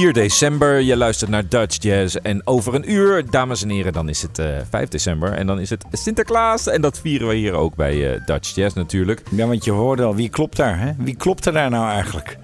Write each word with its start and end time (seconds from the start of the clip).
4 0.00 0.12
december, 0.12 0.80
je 0.80 0.96
luistert 0.96 1.30
naar 1.30 1.48
Dutch 1.48 1.82
Jazz. 1.82 2.16
En 2.16 2.46
over 2.46 2.74
een 2.74 2.92
uur, 2.92 3.30
dames 3.30 3.62
en 3.62 3.68
heren, 3.68 3.92
dan 3.92 4.08
is 4.08 4.22
het 4.22 4.38
eh 4.38 4.46
5 4.70 4.88
december. 4.88 5.32
En 5.32 5.46
dan 5.46 5.60
is 5.60 5.70
het 5.70 5.84
Sinterklaas. 5.92 6.66
En 6.66 6.80
dat 6.80 7.00
vieren 7.00 7.28
we 7.28 7.34
hier 7.34 7.52
ook 7.52 7.74
bij 7.74 8.12
eh, 8.12 8.20
Dutch 8.26 8.54
Jazz 8.54 8.74
natuurlijk. 8.74 9.22
Ja, 9.30 9.46
want 9.46 9.64
je 9.64 9.70
hoorde 9.70 10.02
al, 10.02 10.14
wie 10.14 10.28
klopt 10.28 10.56
daar? 10.56 10.80
Hè? 10.80 10.92
Wie 10.98 11.16
klopt 11.16 11.46
er 11.46 11.52
daar 11.52 11.70
nou 11.70 11.90
eigenlijk? 11.90 12.38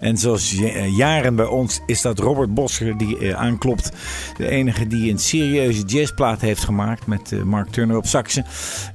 En 0.00 0.18
zoals 0.18 0.54
eh, 0.54 0.96
jaren 0.96 1.34
bij 1.34 1.46
ons 1.46 1.80
is 1.86 2.02
dat 2.02 2.18
Robert 2.18 2.54
Bosser 2.54 2.98
die 2.98 3.18
eh, 3.18 3.34
aanklopt. 3.34 3.90
De 4.36 4.48
enige 4.48 4.86
die 4.86 5.10
een 5.10 5.18
serieuze 5.18 5.82
jazzplaat 5.82 6.40
heeft 6.40 6.64
gemaakt 6.64 7.06
met 7.06 7.32
eh, 7.32 7.42
Mark 7.42 7.68
Turner 7.68 7.96
op 7.96 8.06
saxen. 8.06 8.44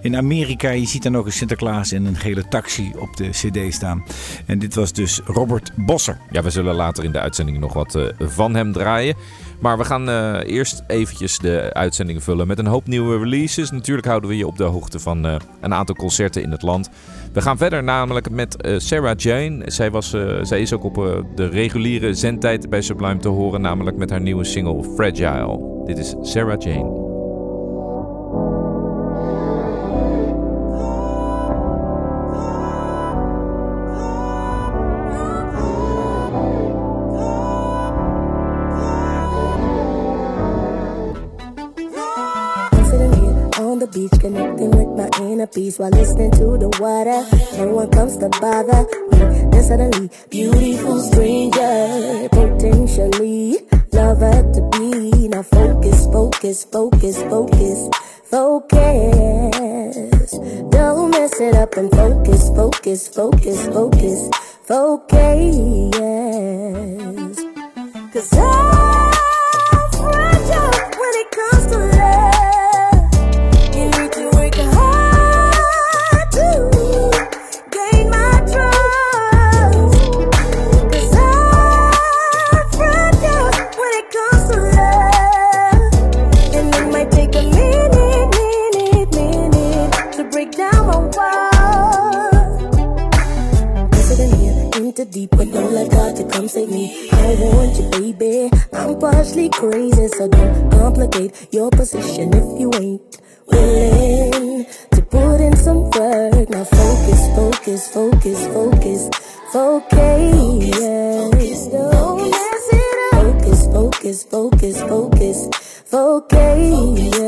In 0.01 0.15
Amerika, 0.15 0.69
je 0.69 0.85
ziet 0.85 1.03
dan 1.03 1.17
ook 1.17 1.25
een 1.25 1.31
Sinterklaas 1.31 1.91
in 1.91 2.05
een 2.05 2.17
gele 2.17 2.47
taxi 2.47 2.91
op 2.97 3.17
de 3.17 3.29
cd 3.29 3.73
staan. 3.73 4.03
En 4.45 4.59
dit 4.59 4.75
was 4.75 4.93
dus 4.93 5.21
Robert 5.25 5.71
Bosser. 5.75 6.17
Ja, 6.31 6.43
we 6.43 6.49
zullen 6.49 6.75
later 6.75 7.03
in 7.03 7.11
de 7.11 7.19
uitzending 7.19 7.59
nog 7.59 7.73
wat 7.73 7.97
van 8.19 8.55
hem 8.55 8.71
draaien. 8.71 9.15
Maar 9.59 9.77
we 9.77 9.85
gaan 9.85 10.09
eh, 10.09 10.39
eerst 10.45 10.83
eventjes 10.87 11.37
de 11.37 11.73
uitzending 11.73 12.23
vullen 12.23 12.47
met 12.47 12.59
een 12.59 12.65
hoop 12.65 12.87
nieuwe 12.87 13.17
releases. 13.17 13.71
Natuurlijk 13.71 14.07
houden 14.07 14.29
we 14.29 14.37
je 14.37 14.47
op 14.47 14.57
de 14.57 14.63
hoogte 14.63 14.99
van 14.99 15.25
eh, 15.25 15.35
een 15.61 15.73
aantal 15.73 15.95
concerten 15.95 16.41
in 16.41 16.51
het 16.51 16.61
land. 16.61 16.89
We 17.33 17.41
gaan 17.41 17.57
verder 17.57 17.83
namelijk 17.83 18.29
met 18.29 18.61
eh, 18.61 18.75
Sarah 18.77 19.17
Jane. 19.17 19.71
Zij, 19.71 19.91
was, 19.91 20.09
zij 20.41 20.61
is 20.61 20.73
ook 20.73 20.83
op 20.83 20.95
de 21.35 21.47
reguliere 21.47 22.13
zendtijd 22.13 22.69
bij 22.69 22.81
Sublime 22.81 23.17
te 23.17 23.29
horen, 23.29 23.61
namelijk 23.61 23.97
met 23.97 24.09
haar 24.09 24.21
nieuwe 24.21 24.43
single 24.43 24.83
Fragile. 24.95 25.83
Dit 25.85 25.97
is 25.97 26.15
Sarah 26.21 26.61
Jane. 26.61 27.04
Beach, 43.95 44.11
connecting 44.19 44.71
with 44.71 44.89
my 44.99 45.09
inner 45.23 45.47
peace 45.47 45.79
while 45.79 45.89
listening 45.89 46.29
to 46.31 46.57
the 46.57 46.67
water. 46.83 47.23
No 47.57 47.67
one 47.79 47.89
comes 47.89 48.17
to 48.17 48.27
bother 48.41 48.83
me. 49.11 49.17
Then 49.51 49.63
suddenly, 49.63 50.09
beautiful 50.29 50.99
stranger, 50.99 52.27
potentially 52.29 53.59
lover 53.93 54.43
to 54.53 54.61
be. 54.73 55.29
Now 55.29 55.43
focus, 55.43 56.05
focus, 56.07 56.65
focus, 56.65 57.23
focus, 57.23 57.89
focus. 58.25 59.95
Don't 60.75 61.11
mess 61.11 61.39
it 61.39 61.55
up 61.55 61.77
and 61.77 61.89
focus, 61.89 62.49
focus, 62.49 63.07
focus, 63.07 63.65
focus, 63.67 64.29
focus. 64.67 65.95
Cause 68.11 68.33
I'm 68.37 69.04
save 96.55 96.69
me. 96.69 97.09
I 97.11 97.35
want 97.41 97.75
you, 97.75 97.85
baby. 97.91 98.49
I'm 98.71 98.97
partially 98.97 99.49
crazy, 99.49 100.07
so 100.07 100.29
don't 100.29 100.71
complicate 100.71 101.49
your 101.51 101.69
position 101.69 102.33
if 102.33 102.59
you 102.61 102.71
ain't 102.75 103.01
willing 103.47 104.65
to 104.91 105.01
put 105.01 105.41
in 105.41 105.57
some 105.57 105.89
work. 105.91 106.49
Now 106.49 106.63
focus, 106.63 107.21
focus, 107.35 107.93
focus, 107.93 108.47
focus, 108.55 109.09
focus. 109.51 109.91
It 110.61 111.73
up. 111.73 112.19
Focus, 113.11 113.61
focus, 113.75 114.23
focus, 114.23 114.81
focus, 114.81 115.37
focus. 115.91 117.25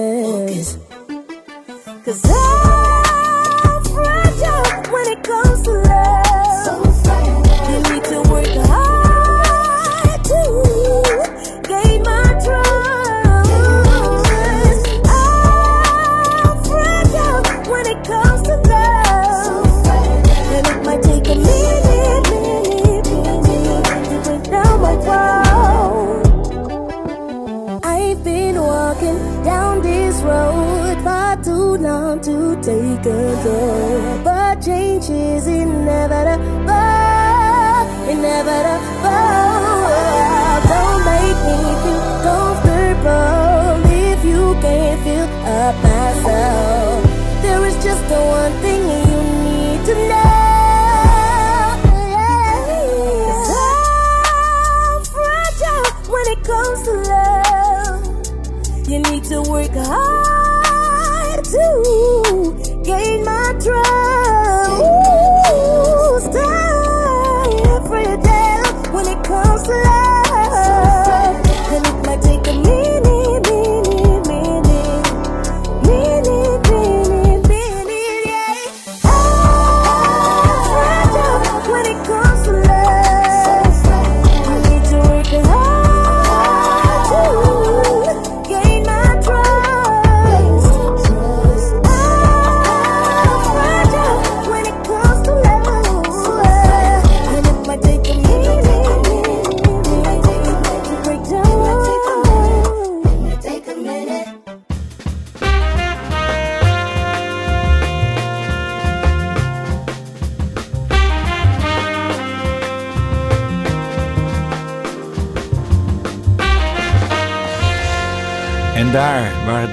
Cause 2.05 2.21
I'm 2.23 3.06
control. 33.03 34.23
But 34.23 34.61
change 34.61 35.09
is 35.09 35.47
inevitable, 35.47 36.43
inevitable. 38.09 38.96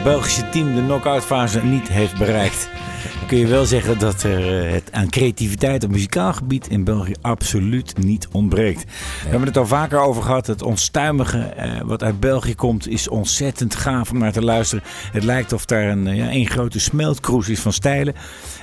Belgische 0.05 0.49
team 0.49 0.75
de 0.75 0.81
knock-out 0.81 1.25
fase 1.25 1.65
niet 1.65 1.89
heeft 1.89 2.19
bereikt, 2.19 2.69
kun 3.27 3.39
je 3.39 3.47
wel 3.47 3.65
zeggen 3.65 3.99
dat 3.99 4.23
er 4.23 4.65
eh, 4.65 4.73
het 4.73 4.84
aan 4.95 5.09
creativiteit 5.11 5.85
op 5.85 5.91
muzikaal 5.91 6.33
gebied 6.33 6.69
in 6.69 6.85
België 6.85 7.13
absoluut 7.21 7.99
niet 7.99 8.29
ontbreekt. 8.33 8.85
We 9.23 9.29
hebben 9.29 9.49
het 9.49 9.57
al 9.57 9.67
vaker 9.67 9.99
over 10.01 10.23
gehad. 10.23 10.47
Het 10.47 10.63
onstuimige 10.63 11.39
eh, 11.39 11.81
wat 11.85 12.03
uit 12.03 12.21
België 12.21 12.55
komt 12.55 12.89
is 12.89 13.09
ontzettend 13.09 13.75
gaaf 13.75 14.11
om 14.11 14.19
naar 14.19 14.33
te 14.33 14.43
luisteren. 14.43 14.85
Het 15.13 15.25
lijkt 15.25 15.53
of 15.53 15.65
daar 15.65 15.89
een, 15.89 16.07
eh, 16.07 16.17
ja, 16.17 16.31
een 16.33 16.47
grote 16.47 16.81
smeltkroes 16.81 17.49
is 17.49 17.61
van 17.61 17.73
stijlen. 17.73 18.15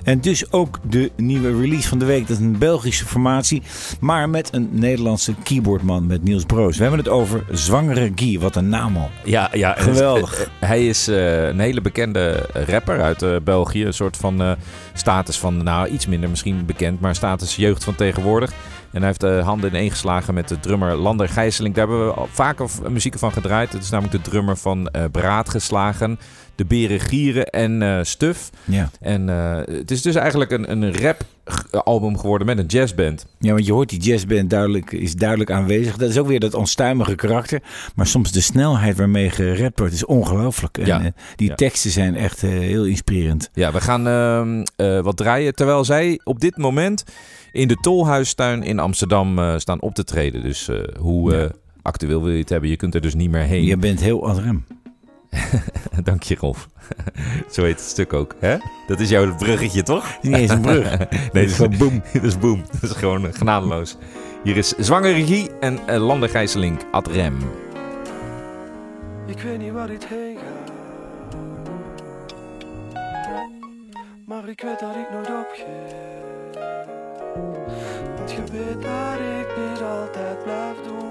En 0.03 0.21
dus 0.21 0.51
ook 0.51 0.79
de 0.89 1.11
nieuwe 1.15 1.59
release 1.61 1.87
van 1.87 1.99
de 1.99 2.05
week. 2.05 2.27
Dat 2.27 2.37
is 2.37 2.43
een 2.43 2.57
Belgische 2.57 3.05
formatie, 3.05 3.61
maar 3.99 4.29
met 4.29 4.49
een 4.53 4.69
Nederlandse 4.71 5.33
keyboardman 5.43 6.07
met 6.07 6.23
Niels 6.23 6.43
Broos. 6.45 6.75
We 6.77 6.81
hebben 6.81 6.99
het 6.99 7.09
over 7.09 7.43
Zwangere 7.51 8.11
Guy. 8.15 8.39
Wat 8.39 8.55
een 8.55 8.69
naam 8.69 8.97
al. 8.97 9.09
Ja, 9.23 9.49
ja 9.53 9.73
Geweldig. 9.77 10.37
het- 10.37 10.49
eh, 10.59 10.67
hij 10.69 10.87
is 10.87 11.07
eh, 11.07 11.47
een 11.47 11.59
hele 11.59 11.81
bekende 11.81 12.49
rapper 12.67 13.01
uit 13.01 13.21
eh, 13.21 13.35
België. 13.43 13.85
Een 13.85 13.93
soort 13.93 14.17
van 14.17 14.41
eh, 14.41 14.51
status 14.93 15.37
van, 15.39 15.63
nou 15.63 15.87
iets 15.87 16.07
minder 16.07 16.20
misschien 16.29 16.65
bekend, 16.65 16.99
maar 16.99 17.15
status 17.15 17.55
jeugd 17.55 17.83
van 17.83 17.95
tegenwoordig. 17.95 18.51
En 18.91 18.97
hij 18.97 19.07
heeft 19.07 19.23
uh, 19.23 19.43
handen 19.43 19.69
ineen 19.69 19.91
geslagen 19.91 20.33
met 20.33 20.47
de 20.47 20.59
drummer 20.59 20.95
Lander 20.95 21.29
Gijseling. 21.29 21.75
Daar 21.75 21.87
hebben 21.87 22.07
we 22.07 22.13
al 22.13 22.27
vaker 22.31 22.69
muziek 22.89 23.17
van 23.17 23.31
gedraaid. 23.31 23.73
Het 23.73 23.83
is 23.83 23.89
namelijk 23.89 24.23
de 24.23 24.29
drummer 24.29 24.57
van 24.57 24.87
eh 24.87 25.03
Braad 25.11 25.49
geslagen, 25.49 26.19
De 26.61 26.67
Beren 26.67 26.99
Gieren 26.99 27.45
en 27.45 27.81
eh, 27.81 27.99
Stuf. 28.03 28.49
Ja. 28.63 28.89
En 28.99 29.29
eh, 29.29 29.57
het 29.77 29.91
is 29.91 30.01
dus 30.01 30.15
eigenlijk 30.15 30.51
een, 30.51 30.71
een 30.71 30.97
rap 31.01 31.21
album 31.83 32.17
geworden 32.17 32.47
met 32.47 32.57
een 32.57 32.65
jazzband. 32.65 33.25
Ja, 33.39 33.53
want 33.53 33.65
je 33.65 33.71
hoort 33.71 33.89
die 33.89 33.99
jazzband 33.99 34.49
duidelijk, 34.49 34.91
is 34.91 35.15
duidelijk 35.15 35.51
aanwezig. 35.51 35.97
Dat 35.97 36.09
is 36.09 36.17
ook 36.17 36.27
weer 36.27 36.39
dat 36.39 36.53
onstuimige 36.53 37.15
karakter. 37.15 37.61
Maar 37.95 38.07
soms 38.07 38.31
de 38.31 38.41
snelheid 38.41 38.97
waarmee 38.97 39.29
gerapt 39.29 39.79
wordt 39.79 39.93
is 39.93 40.05
ongelooflijk. 40.05 40.77
En 40.77 40.85
Ja. 40.85 41.01
eh, 41.01 41.11
die 41.35 41.49
Ja. 41.49 41.55
teksten 41.55 41.91
zijn 41.91 42.15
echt 42.15 42.41
heel 42.41 42.85
inspirerend. 42.85 43.49
Ja, 43.53 43.71
we 43.71 43.81
gaan 43.81 44.07
ehm, 44.07 44.63
eh, 44.75 44.99
wat 45.01 45.17
draaien 45.17 45.55
terwijl 45.55 45.85
zij 45.85 46.19
op 46.23 46.39
dit 46.39 46.57
moment 46.57 47.03
in 47.51 47.67
de 47.67 47.75
Tolhuistuin 47.75 48.63
in 48.63 48.79
Amsterdam 48.79 49.59
staan 49.59 49.81
op 49.81 49.95
te 49.95 50.03
treden. 50.03 50.41
Dus 50.41 50.69
hoe, 50.99 51.51
actueel 51.81 52.23
wil 52.23 52.31
je 52.33 52.39
het 52.39 52.49
hebben. 52.49 52.69
Je 52.69 52.75
kunt 52.75 52.95
er 52.95 53.01
dus 53.01 53.15
niet 53.15 53.29
meer 53.31 53.41
heen. 53.43 53.63
Je 53.63 53.77
bent 53.77 53.99
heel 53.99 54.27
ad 54.27 54.37
rem. 54.37 54.65
Dank 56.03 56.23
je, 56.23 56.35
Rolf. 56.39 56.69
Zo 57.51 57.63
heet 57.63 57.79
het 57.79 57.89
stuk 57.89 58.13
ook. 58.13 58.35
Hè? 58.39 58.57
Dat 58.87 58.99
is 58.99 59.09
jouw 59.09 59.35
bruggetje, 59.35 59.83
toch? 59.83 60.07
Het 60.15 60.23
is 60.23 60.29
niet 60.29 60.37
eens 60.37 60.51
een 60.51 60.61
brug. 60.61 60.97
nee, 61.33 61.43
Het 61.43 61.49
is 61.49 61.55
gewoon 61.55 61.77
boem. 61.77 62.03
Dat 62.13 62.23
is 62.23 62.37
boom. 62.37 62.63
Dat 62.71 62.89
is 62.89 62.97
gewoon 62.97 63.27
eh, 63.27 63.33
genadeloos. 63.33 63.97
Hier 64.43 64.57
is 64.57 64.69
Zwanger 64.69 65.13
Regie 65.13 65.49
en 65.59 65.79
uh, 65.89 66.05
Lande 66.05 66.27
Gijsselink 66.27 66.81
ad 66.91 67.07
rem. 67.07 67.37
Ik 69.25 69.41
weet 69.41 69.57
niet 69.57 69.71
waar 69.71 69.87
dit 69.87 70.07
heen 70.07 70.37
gaat. 70.37 70.71
Maar 74.25 74.49
ik 74.49 74.61
weet 74.61 74.79
dat 74.79 74.95
ik 74.95 75.09
nooit 75.11 75.29
opgeef. 75.29 75.93
Want 78.17 78.31
je 78.31 78.43
weet 78.51 78.81
dat 78.81 79.19
ik 79.39 79.47
dit 79.55 79.81
altijd 79.81 80.43
blijf 80.43 80.75
doen. 80.87 81.10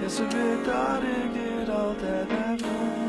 Ja, 0.00 0.08
ze 0.08 0.22
weet 0.22 0.64
dat 0.64 1.02
ik 1.02 1.32
dit 1.32 1.68
altijd 1.74 2.28
blijf 2.28 2.60
doen. 2.60 2.99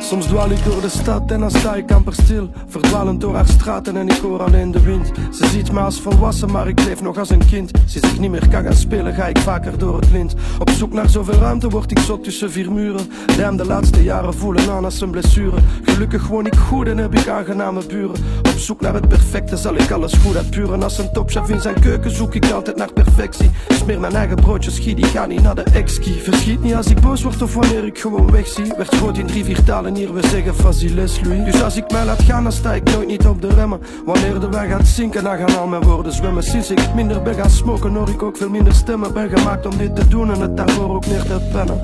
Soms 0.00 0.26
dwaal 0.26 0.50
ik 0.50 0.64
door 0.64 0.80
de 0.80 0.88
stad 0.88 1.30
en 1.30 1.40
dan 1.40 1.50
sta 1.50 1.74
ik 1.74 1.92
amper 1.92 2.12
stil. 2.12 2.50
Verdwalend 2.66 3.20
door 3.20 3.34
haar 3.34 3.46
straten 3.46 3.96
en 3.96 4.08
ik 4.08 4.18
hoor 4.18 4.42
alleen 4.42 4.70
de 4.70 4.80
wind. 4.80 5.10
Ze 5.30 5.46
ziet 5.46 5.72
me 5.72 5.80
als 5.80 6.00
volwassen, 6.00 6.50
maar 6.50 6.68
ik 6.68 6.84
leef 6.84 7.02
nog 7.02 7.18
als 7.18 7.30
een 7.30 7.46
kind. 7.46 7.70
Sinds 7.86 8.12
ik 8.12 8.18
niet 8.18 8.30
meer 8.30 8.48
kan 8.48 8.62
gaan 8.62 8.72
spelen, 8.72 9.14
ga 9.14 9.26
ik 9.26 9.38
vaker 9.38 9.78
door 9.78 10.00
het 10.00 10.10
lint. 10.10 10.34
Op 10.58 10.70
zoek 10.70 10.92
naar 10.92 11.08
zoveel 11.08 11.34
ruimte 11.34 11.68
word 11.68 11.90
ik 11.90 11.98
zot 11.98 12.24
tussen 12.24 12.50
vier 12.50 12.72
muren. 12.72 13.10
Lijm 13.36 13.56
de 13.56 13.64
laatste 13.64 14.02
jaren 14.02 14.34
voelen 14.34 14.70
aan 14.70 14.84
als 14.84 15.00
een 15.00 15.10
blessure. 15.10 15.56
Gelukkig 15.82 16.26
woon 16.26 16.46
ik 16.46 16.56
goed 16.56 16.86
en 16.86 16.98
heb 16.98 17.14
ik 17.14 17.28
aangename 17.28 17.86
buren. 17.86 18.16
Op 18.42 18.58
zoek 18.58 18.80
naar 18.80 18.94
het 18.94 19.08
perfecte 19.08 19.56
zal 19.56 19.74
ik 19.74 19.90
alles 19.90 20.12
goed 20.12 20.36
uitpuren. 20.36 20.82
Als 20.82 20.98
een 20.98 21.12
topchef 21.12 21.48
in 21.48 21.60
zijn 21.60 21.80
keuken 21.80 22.10
zoek 22.10 22.34
ik 22.34 22.50
altijd 22.50 22.76
naar 22.76 22.92
perfectie. 22.92 23.50
Smeer 23.68 24.00
mijn 24.00 24.14
eigen 24.14 24.36
broodjes, 24.36 24.74
schiet, 24.74 24.96
die 24.96 25.04
ga 25.06 25.26
niet 25.26 25.42
naar 25.42 25.54
de 25.54 25.62
ex-ski. 25.62 26.12
Verschiet 26.12 26.62
niet 26.62 26.74
als 26.74 26.86
ik 26.86 27.00
boos 27.00 27.22
word 27.22 27.42
of 27.42 27.54
wanneer 27.54 27.84
ik 27.84 27.98
gewoon 27.98 28.30
wegzie. 28.30 28.72
Werd 28.76 28.94
groot 28.94 29.18
in 29.18 29.26
drie, 29.26 29.44
vier 29.44 29.64
talen 29.64 29.89
hier, 29.94 30.14
we 30.14 30.26
zeggen 30.26 30.54
faciles 30.54 31.20
lui. 31.20 31.44
Dus 31.44 31.62
als 31.62 31.76
ik 31.76 31.90
mij 31.90 32.04
laat 32.04 32.22
gaan, 32.22 32.42
dan 32.42 32.52
sta 32.52 32.72
ik 32.72 32.82
nooit 32.82 33.06
niet 33.06 33.26
op 33.26 33.40
de 33.40 33.48
remmen. 33.48 33.80
Wanneer 34.04 34.40
de 34.40 34.48
weg 34.48 34.70
gaat 34.70 34.86
zinken, 34.86 35.24
dan 35.24 35.36
gaan 35.36 35.58
al 35.58 35.66
mijn 35.66 35.82
woorden 35.82 36.12
zwemmen. 36.12 36.42
Sinds 36.42 36.70
ik 36.70 36.94
minder 36.94 37.22
ben 37.22 37.34
gaan 37.34 37.50
smoken, 37.50 37.94
hoor 37.94 38.08
ik 38.08 38.22
ook 38.22 38.36
veel 38.36 38.50
minder 38.50 38.74
stemmen. 38.74 39.12
Ben 39.12 39.28
gemaakt 39.28 39.66
om 39.66 39.76
dit 39.76 39.96
te 39.96 40.08
doen 40.08 40.32
en 40.32 40.40
het 40.40 40.56
daarvoor 40.56 40.94
ook 40.94 41.06
neer 41.06 41.22
te 41.22 41.48
pennen. 41.52 41.80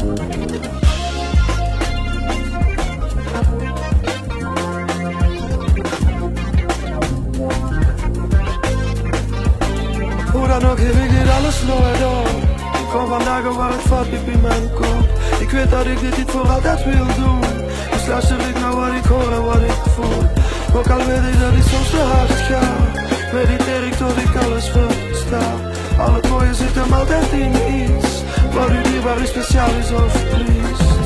Hoe 10.33 10.47
dan 10.47 10.71
ook 10.71 10.79
heb 10.79 10.95
ik 10.95 11.11
dit 11.11 11.31
alles 11.39 11.63
nooit 11.63 11.99
door 11.99 12.27
Ik 12.81 12.89
kom 12.93 13.09
vandaag 13.09 13.55
waar 13.55 13.73
het 13.73 13.81
valt 13.81 14.11
diep 14.11 14.29
in 14.29 14.41
mijn 14.41 14.71
kop 14.75 15.09
Ik 15.41 15.51
weet 15.51 15.71
dat 15.71 15.87
ik 15.87 16.01
dit 16.01 16.17
niet 16.17 16.31
voor 16.31 16.49
altijd 16.49 16.85
wil 16.85 17.07
doen 17.25 17.57
Dus 18.07 18.15
luister 18.15 18.49
ik 18.49 18.59
naar 18.61 18.77
wat 18.77 18.93
ik 18.93 19.05
hoor 19.05 19.33
en 19.33 19.43
wat 19.43 19.63
ik 19.63 19.83
voel. 19.95 20.23
Ook 20.79 20.91
al 20.91 21.07
weet 21.07 21.33
ik 21.33 21.41
dat 21.41 21.53
ik 21.53 21.63
soms 21.63 21.91
te 21.91 21.97
hard 21.97 22.31
ga. 22.31 22.61
Mediteer 23.33 23.83
ik 23.87 23.93
tot 23.93 24.17
ik 24.17 24.45
alles 24.45 24.69
versta. 24.69 25.41
Al 25.99 26.15
het 26.15 26.29
mooie 26.29 26.55
zit 26.55 26.75
hem 26.75 26.93
altijd 26.93 27.33
in 27.33 27.53
iets. 27.83 28.23
Wat 28.55 28.71
u 28.71 28.83
dierbaar 28.91 29.23
is, 29.23 29.29
speciaal 29.29 29.71
is 29.79 29.91
of 29.91 30.13
triest 30.13 31.06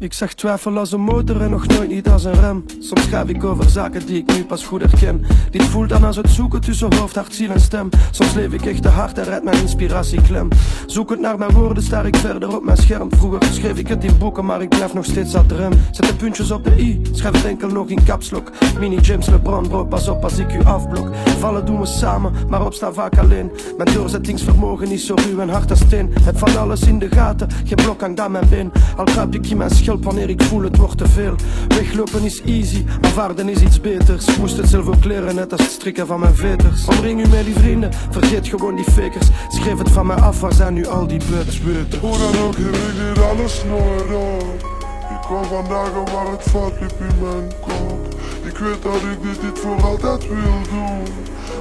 ik 0.00 0.12
zag 0.12 0.32
twijfel 0.32 0.78
als 0.78 0.92
een 0.92 1.00
motor 1.00 1.40
en 1.40 1.50
nog 1.50 1.66
nooit 1.66 1.88
niet 1.88 2.08
als 2.08 2.24
een 2.24 2.40
rem. 2.40 2.64
Soms 2.78 3.02
schrijf 3.02 3.28
ik 3.28 3.44
over 3.44 3.70
zaken 3.70 4.06
die 4.06 4.16
ik 4.16 4.36
nu 4.36 4.44
pas 4.44 4.64
goed 4.64 4.80
herken. 4.80 5.24
Dit 5.50 5.62
voelt 5.62 5.88
dan 5.88 6.04
als 6.04 6.16
het 6.16 6.30
zoeken 6.30 6.60
tussen 6.60 6.94
hoofd, 6.94 7.14
hart, 7.14 7.34
ziel 7.34 7.50
en 7.50 7.60
stem. 7.60 7.88
Soms 8.10 8.34
leef 8.34 8.52
ik 8.52 8.66
echt 8.66 8.82
te 8.82 8.88
hard 8.88 9.18
en 9.18 9.24
rijdt 9.24 9.44
mijn 9.44 9.60
inspiratie 9.60 10.22
klem. 10.22 10.48
Zoekend 10.86 11.20
naar 11.20 11.38
mijn 11.38 11.50
woorden 11.50 11.82
sta 11.82 12.02
ik 12.02 12.16
verder 12.16 12.56
op 12.56 12.64
mijn 12.64 12.76
scherm. 12.76 13.08
Vroeger 13.14 13.42
schreef 13.52 13.78
ik 13.78 13.88
het 13.88 14.04
in 14.04 14.18
boeken, 14.18 14.44
maar 14.44 14.62
ik 14.62 14.68
blijf 14.68 14.94
nog 14.94 15.04
steeds 15.04 15.34
aan 15.34 15.42
het 15.42 15.52
rem. 15.52 15.72
Zet 15.90 16.06
de 16.06 16.14
puntjes 16.14 16.50
op 16.50 16.64
de 16.64 16.80
i, 16.80 17.00
schrijf 17.12 17.34
het 17.34 17.44
enkel 17.44 17.68
nog 17.68 17.88
in 17.88 18.04
capslock. 18.04 18.50
Mini 18.78 19.00
James 19.00 19.28
LeBron, 19.28 19.68
bro, 19.68 19.84
pas 19.84 20.08
op 20.08 20.22
als 20.22 20.38
ik 20.38 20.54
u 20.54 20.64
afblok. 20.64 21.10
Vallen 21.38 21.66
doen 21.66 21.80
we 21.80 21.86
samen, 21.86 22.32
maar 22.48 22.64
opstaan 22.64 22.94
vaak 22.94 23.18
alleen. 23.18 23.50
Mijn 23.76 23.92
doorzettingsvermogen 23.94 24.90
is 24.90 25.06
zo 25.06 25.14
ruw 25.28 25.40
en 25.40 25.48
hard 25.48 25.70
als 25.70 25.80
steen. 25.80 26.12
Heb 26.22 26.38
van 26.38 26.58
alles 26.58 26.82
in 26.82 26.98
de 26.98 27.08
gaten, 27.10 27.48
geen 27.64 27.84
blok 27.84 28.00
hangt 28.00 28.20
aan 28.20 28.30
mijn 28.30 28.48
been. 28.48 28.72
Al 28.96 29.04
kruip 29.04 29.34
ik 29.34 29.46
in 29.46 29.56
mijn 29.56 29.70
schulp 29.90 30.04
wanneer 30.04 30.28
ik 30.28 30.42
voel 30.42 30.62
het 30.62 30.76
wordt 30.76 30.98
te 30.98 31.08
veel. 31.08 31.34
Weglopen 31.68 32.24
is 32.24 32.42
easy, 32.42 32.84
aanvaarden 33.00 33.48
is 33.48 33.62
iets 33.62 33.80
beters. 33.80 34.36
Moest 34.36 34.56
het 34.56 34.68
zelf 34.68 34.86
ook 34.86 35.04
leren, 35.04 35.34
net 35.34 35.52
als 35.52 35.60
het 35.60 35.70
strikken 35.70 36.06
van 36.06 36.20
mijn 36.20 36.34
veters. 36.34 36.84
Omring 36.86 37.26
u 37.26 37.28
met 37.28 37.44
die 37.44 37.54
vrienden, 37.54 37.90
vergeet 38.10 38.48
gewoon 38.48 38.74
die 38.74 38.84
fakers. 38.84 39.26
Schreef 39.48 39.78
het 39.78 39.90
van 39.90 40.06
mij 40.06 40.16
af, 40.16 40.40
waar 40.40 40.52
zijn 40.52 40.74
nu 40.74 40.86
al 40.86 41.06
die 41.06 41.20
butters? 41.30 41.60
Hoe 42.00 42.18
dan 42.18 42.42
ook 42.44 42.56
ik 42.56 42.72
dit 42.72 43.24
alles 43.24 43.64
nooit 43.64 44.14
op. 44.14 44.68
Ik 45.10 45.20
kwam 45.20 45.44
vandaag 45.44 45.88
en 45.88 46.12
waar 46.12 46.30
het 46.30 46.42
valt 46.42 46.78
diep 46.78 47.00
in 47.00 47.22
mijn 47.22 47.52
kop. 47.60 48.14
Ik 48.42 48.58
weet 48.58 48.82
dat 48.82 48.94
ik 48.94 49.40
dit 49.40 49.58
voor 49.58 49.82
altijd 49.82 50.28
wil 50.28 50.60
doen. 50.70 51.02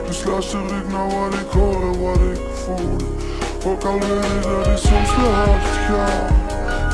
Dus 0.07 0.23
luister 0.23 0.59
ik 0.59 0.91
naar 0.91 1.07
wat 1.07 1.33
ik 1.33 1.49
hoor 1.51 1.81
en 1.93 2.01
wat 2.01 2.19
ik 2.33 2.41
voel. 2.53 2.95
Ook 3.71 3.83
al 3.83 3.99
weet 3.99 4.31
ik 4.37 4.43
dat 4.43 4.67
ik 4.67 4.77
soms 4.77 5.09
te 5.09 5.29
hard. 5.33 6.38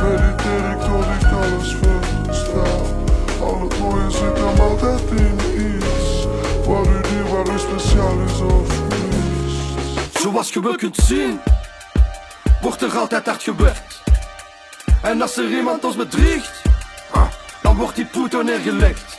Mediteer 0.02 0.70
ik 0.72 0.80
tot 0.80 1.06
ik 1.06 1.32
alles 1.32 1.76
versta. 1.82 2.70
Al 3.40 3.62
het 3.62 3.80
mooie 3.80 4.12
zit 4.12 4.38
hem 4.38 4.60
altijd 4.60 5.02
in 5.10 5.38
iets. 5.58 6.26
Wat 6.66 6.88
u 6.88 7.02
dierbaar 7.02 7.56
is, 7.56 7.62
speciaal 7.62 8.20
is 8.26 8.40
of 8.40 8.70
niet. 8.90 10.18
Zoals 10.20 10.54
je 10.54 10.62
wel 10.62 10.76
kunt 10.76 10.96
zien, 10.96 11.42
wordt 12.62 12.82
er 12.82 12.98
altijd 12.98 13.26
hard 13.26 13.44
gewerkt. 13.44 14.02
En 15.02 15.22
als 15.22 15.38
er 15.38 15.50
iemand 15.50 15.84
ons 15.84 15.96
bedriegt, 15.96 16.62
ah, 17.12 17.28
dan 17.62 17.76
wordt 17.78 17.96
die 17.96 18.06
poeto 18.06 18.42
neergelegd. 18.42 19.18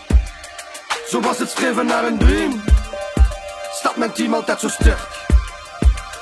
Zoals 1.08 1.38
het 1.38 1.48
streven 1.48 1.86
naar 1.86 2.04
een 2.04 2.18
dream, 2.18 2.62
staat 3.72 3.96
mijn 3.96 4.12
team 4.12 4.34
altijd 4.34 4.60
zo 4.60 4.68
sterk. 4.68 5.08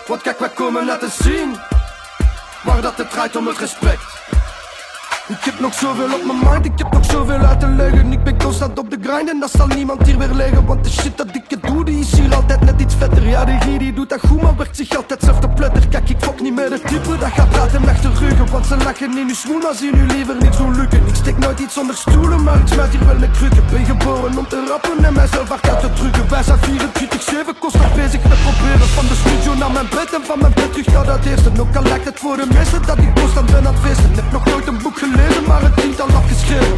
Want 0.06 0.22
kijk, 0.22 0.38
wij 0.38 0.48
komen 0.48 0.86
laten 0.86 1.10
zien, 1.10 1.58
waar 2.64 2.80
dat 2.82 2.96
het 2.96 3.10
draait 3.10 3.36
om 3.36 3.46
het 3.46 3.58
respect. 3.58 4.13
Ik 5.28 5.44
heb 5.44 5.60
nog 5.60 5.74
zoveel 5.74 6.04
op 6.04 6.24
mijn 6.24 6.38
mind, 6.52 6.64
ik 6.64 6.72
heb 6.76 6.92
nog 6.92 7.04
zoveel 7.04 7.38
uit 7.38 7.60
te 7.60 7.68
leggen. 7.68 8.12
Ik 8.12 8.22
ben 8.22 8.38
constant 8.38 8.78
op 8.78 8.90
de 8.90 8.98
grind 9.02 9.28
en 9.30 9.40
dat 9.40 9.50
zal 9.50 9.66
niemand 9.66 10.06
hier 10.06 10.18
weer 10.18 10.32
leggen 10.32 10.66
Want 10.66 10.84
de 10.84 10.90
shit 10.90 11.16
dat 11.16 11.26
ik 11.32 11.44
het 11.48 11.62
doe, 11.62 11.84
die 11.84 11.98
is 11.98 12.12
hier 12.18 12.34
altijd 12.34 12.60
net 12.60 12.80
iets 12.80 12.94
vetter. 12.94 13.28
Ja, 13.28 13.44
de 13.44 13.76
die 13.78 13.92
doet 13.92 14.08
dat 14.08 14.20
goed, 14.28 14.42
maar 14.42 14.56
werkt 14.56 14.76
zich 14.76 14.96
altijd 14.96 15.20
zelf 15.22 15.38
te 15.40 15.48
pletter. 15.48 15.88
Kijk, 15.88 16.08
ik 16.08 16.16
fok 16.20 16.40
niet 16.40 16.54
met 16.54 16.70
het 16.70 16.86
type 16.86 17.18
dat 17.18 17.32
gaat 17.32 17.48
praten 17.48 17.88
achter 17.88 18.10
ruggen. 18.20 18.50
Want 18.50 18.66
ze 18.66 18.76
lachen 18.76 19.18
in 19.18 19.28
uw 19.28 19.34
smoel, 19.34 19.58
maar 19.58 19.74
zien 19.74 19.94
u 19.94 20.06
liever 20.06 20.36
niet 20.40 20.54
zo 20.54 20.70
lukken. 20.70 21.06
Ik 21.06 21.14
steek 21.14 21.38
nooit 21.38 21.60
iets 21.60 21.78
onder 21.78 21.96
stoelen, 21.96 22.42
maar 22.42 22.58
ik 22.60 22.68
smijt 22.68 22.90
hier 22.90 23.06
wel 23.06 23.18
met 23.18 23.30
krukken. 23.30 23.64
Ben 23.70 23.84
geboren 23.84 24.38
om 24.38 24.48
te 24.48 24.66
rappen 24.68 25.04
en 25.04 25.12
mijzelf 25.12 25.48
hard 25.48 25.68
uit 25.68 25.80
te 25.80 25.92
drukken. 25.92 26.28
Wij 26.28 26.42
zijn 26.42 26.58
24-7, 26.58 27.58
constant 27.58 27.94
bezig 27.94 28.22
met 28.22 28.40
proberen. 28.46 28.88
Van 28.98 29.06
de 29.06 29.16
studio 29.22 29.54
naar 29.54 29.72
mijn 29.72 29.88
bed 29.90 30.10
en 30.14 30.24
van 30.24 30.38
mijn 30.38 30.54
bed 30.54 30.72
terug 30.72 30.86
naar 30.86 31.06
dat 31.06 31.24
eerste. 31.24 31.50
Ook 31.60 31.76
al 31.76 31.82
lijkt 31.82 32.04
het 32.04 32.18
voor 32.18 32.36
de 32.36 32.46
meesten 32.52 32.82
dat 32.86 32.98
ik 32.98 33.14
constant 33.14 33.46
ben 33.50 33.66
aan 33.66 33.74
het 33.74 33.82
feesten. 33.84 34.14
Heb 34.14 34.32
nog 34.32 34.44
nooit 34.44 34.66
een 34.66 34.78
boek 34.82 34.98
gelezen, 34.98 35.13
maar 35.46 35.62
het 35.62 35.76
dient 35.76 36.00
al 36.00 36.08
afgeschreven 36.08 36.74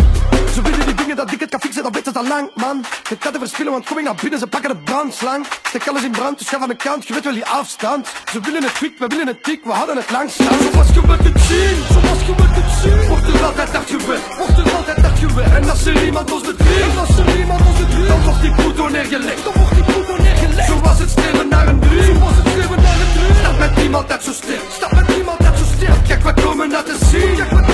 Ze 0.54 0.62
willen 0.62 0.86
die 0.86 0.94
dingen 0.94 1.16
dat 1.16 1.32
ik 1.32 1.40
het 1.40 1.50
kan 1.50 1.60
fixen, 1.60 1.82
dat 1.82 1.94
weten 1.94 2.12
ze 2.12 2.18
al 2.18 2.26
lang, 2.26 2.50
man. 2.54 2.84
Ik 3.10 3.18
kan 3.20 3.32
te 3.32 3.38
verspillen, 3.38 3.72
want 3.72 3.86
kom 3.86 3.98
ik 3.98 4.04
naar 4.04 4.14
binnen, 4.14 4.38
ze 4.38 4.46
pakken 4.46 4.70
de 4.70 4.76
brandslang. 4.76 5.46
Steek 5.68 5.88
alles 5.88 6.02
in 6.02 6.10
brand, 6.10 6.38
dus 6.38 6.48
ga 6.48 6.58
van 6.58 6.68
de 6.68 6.76
kant, 6.76 7.06
je 7.06 7.12
weet 7.14 7.24
wel 7.24 7.32
die 7.32 7.46
afstand. 7.46 8.08
Ze 8.32 8.40
willen 8.40 8.62
het 8.62 8.72
quick, 8.72 8.98
we 8.98 9.06
willen 9.06 9.26
het 9.26 9.44
dik, 9.44 9.64
we 9.64 9.72
hadden 9.72 9.96
het 9.96 10.10
lang 10.10 10.30
staan 10.30 10.58
Zoals 10.72 10.88
je 10.94 11.00
wilt 11.06 11.24
het 11.28 11.40
zien, 11.48 11.78
zoals 11.92 12.20
je 12.26 12.34
wilt 12.40 12.56
het 12.60 12.70
zien. 12.82 13.08
Wordt 13.08 13.26
er 13.34 13.44
altijd 13.44 13.70
hard 13.76 13.90
gewerkt, 13.90 14.36
wordt 14.36 14.58
er 14.58 14.76
altijd 14.76 14.98
hard 15.06 15.18
gewerkt 15.18 15.54
En 15.54 15.70
als 15.70 15.86
er 15.86 16.04
iemand 16.04 16.32
ons 16.32 16.42
bedriegt, 16.42 16.98
als 16.98 17.18
er 17.18 17.38
iemand 17.38 17.60
ons 17.68 17.78
bedriegt 17.78 18.08
Dan 18.08 18.22
wordt 18.22 18.40
die 18.40 18.54
poeto 18.54 18.88
neergelegd, 18.88 19.44
dan 19.44 19.52
wordt 19.60 19.74
die 19.74 19.84
poeto 19.84 20.14
neergelegd. 20.22 20.68
Zoals 20.68 20.98
het 20.98 21.10
streven 21.10 21.48
naar 21.48 21.66
een 21.68 21.80
dream, 21.80 22.16
zoals 22.16 22.36
het 22.36 22.48
streven 22.48 22.80
naar 22.82 22.98
een 23.04 23.12
dream 23.16 23.36
Staat 23.42 23.58
met 23.58 23.76
niemand 23.76 24.10
uit 24.12 24.22
zo 24.22 24.32
sterk, 24.32 24.64
staat 24.78 24.92
met 24.92 25.08
niemand 25.16 25.40
uit 25.44 25.58
zo 25.58 25.64
sterk 25.76 26.00
Kijk, 26.08 26.22
we 26.22 26.32
komen 26.42 26.68
naar 26.68 26.84
te 26.84 26.96
zien, 27.10 27.65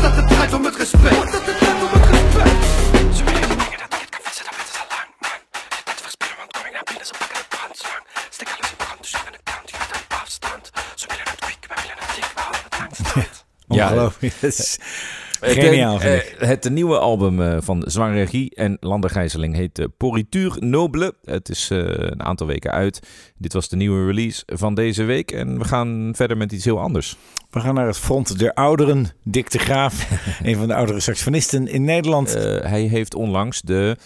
Wacht 0.00 0.14
dat 0.14 0.24
het 0.24 0.32
draait 0.32 0.52
om 0.52 0.64
het 0.64 0.76
respect, 0.76 1.16
wacht 1.16 1.32
dat 1.32 1.46
het 1.46 1.58
draait 1.58 1.82
om 1.82 1.88
het 1.92 2.06
respect 2.10 3.16
Ze 3.16 3.24
willen 3.24 3.48
dingen 3.48 3.78
dat 3.82 3.92
ik 3.94 4.00
het 4.00 4.08
kan 4.14 4.20
fietsen, 4.24 4.44
dat 4.48 4.54
weten 4.56 4.74
ze 4.78 4.84
lang, 4.94 5.08
man. 5.24 5.40
Ik 5.78 5.84
kan 5.84 5.94
te 5.98 6.02
verspillen, 6.08 6.36
want 6.40 6.50
kom 6.56 6.64
ik 6.68 6.72
naar 6.76 6.86
binnen, 6.90 7.06
ze 7.06 7.14
pakken 7.20 7.36
de 7.42 7.46
brandslang 7.54 8.02
Steek 8.36 8.50
alles 8.54 8.70
in 8.72 8.78
brand, 8.82 8.98
dus 9.02 9.14
aan 9.26 9.32
de 9.36 9.42
kant, 9.50 9.66
je 9.70 9.76
weet 9.80 9.92
een 9.96 10.06
afstand. 10.22 10.64
Ze 11.00 11.06
willen 11.10 11.26
het 11.32 11.40
quick, 11.44 11.62
wij 11.70 11.78
willen 11.84 11.98
het 12.04 12.10
dik, 12.16 12.28
we 12.36 12.40
houden 12.46 12.62
het 12.66 12.74
lang 12.80 12.92
stand 13.02 13.44
Ja, 13.78 13.84
Ongelooflijk. 13.86 14.34
Dat 15.40 15.50
is 15.50 15.56
Het, 15.56 15.64
Geniaal, 15.64 16.00
eh, 16.00 16.16
eh, 16.16 16.22
het 16.48 16.70
nieuwe 16.70 16.98
album 16.98 17.42
eh, 17.42 17.56
van 17.60 17.82
Zwang 17.86 18.14
Regie 18.14 18.54
en 18.54 18.76
Lande 18.80 19.08
Gijzeling 19.08 19.54
heet 19.54 19.78
eh, 19.78 19.86
Pourriture 19.96 20.66
Noble. 20.66 21.14
Het 21.24 21.48
is 21.48 21.68
eh, 21.70 21.78
een 21.86 22.22
aantal 22.22 22.46
weken 22.46 22.70
uit. 22.70 23.00
Dit 23.38 23.52
was 23.52 23.68
de 23.68 23.76
nieuwe 23.76 24.06
release 24.06 24.42
van 24.46 24.74
deze 24.74 25.02
week. 25.04 25.30
En 25.30 25.58
we 25.58 25.64
gaan 25.64 26.12
verder 26.16 26.36
met 26.36 26.52
iets 26.52 26.64
heel 26.64 26.80
anders. 26.80 27.16
We 27.50 27.60
gaan 27.60 27.74
naar 27.74 27.86
het 27.86 27.98
front 27.98 28.38
der 28.38 28.52
ouderen. 28.54 29.06
Dick 29.24 29.50
de 29.50 29.58
Graaf, 29.58 30.08
een 30.42 30.56
van 30.56 30.68
de 30.68 30.74
oudere 30.74 31.00
saxofonisten 31.00 31.68
in 31.68 31.84
Nederland. 31.84 32.34
Eh, 32.34 32.42
hij 32.70 32.82
heeft 32.82 33.14
onlangs 33.14 33.60
de 33.60 33.96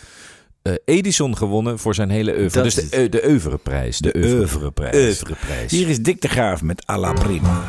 eh, 0.62 0.72
Edison 0.84 1.36
gewonnen 1.36 1.78
voor 1.78 1.94
zijn 1.94 2.10
hele 2.10 2.32
oeuvre. 2.38 2.62
Dat 2.62 2.74
Dus 2.74 2.90
de, 2.90 3.08
de 3.08 3.26
oeuvreprijs. 3.28 3.98
De 3.98 4.14
oeuvre- 4.16 4.38
oeuvreprijs. 4.38 5.20
Hier 5.70 5.88
is 5.88 5.98
Dick 5.98 6.20
de 6.20 6.28
Graaf 6.28 6.62
met 6.62 6.90
A 6.90 6.98
la 6.98 7.12
Prima. 7.12 7.62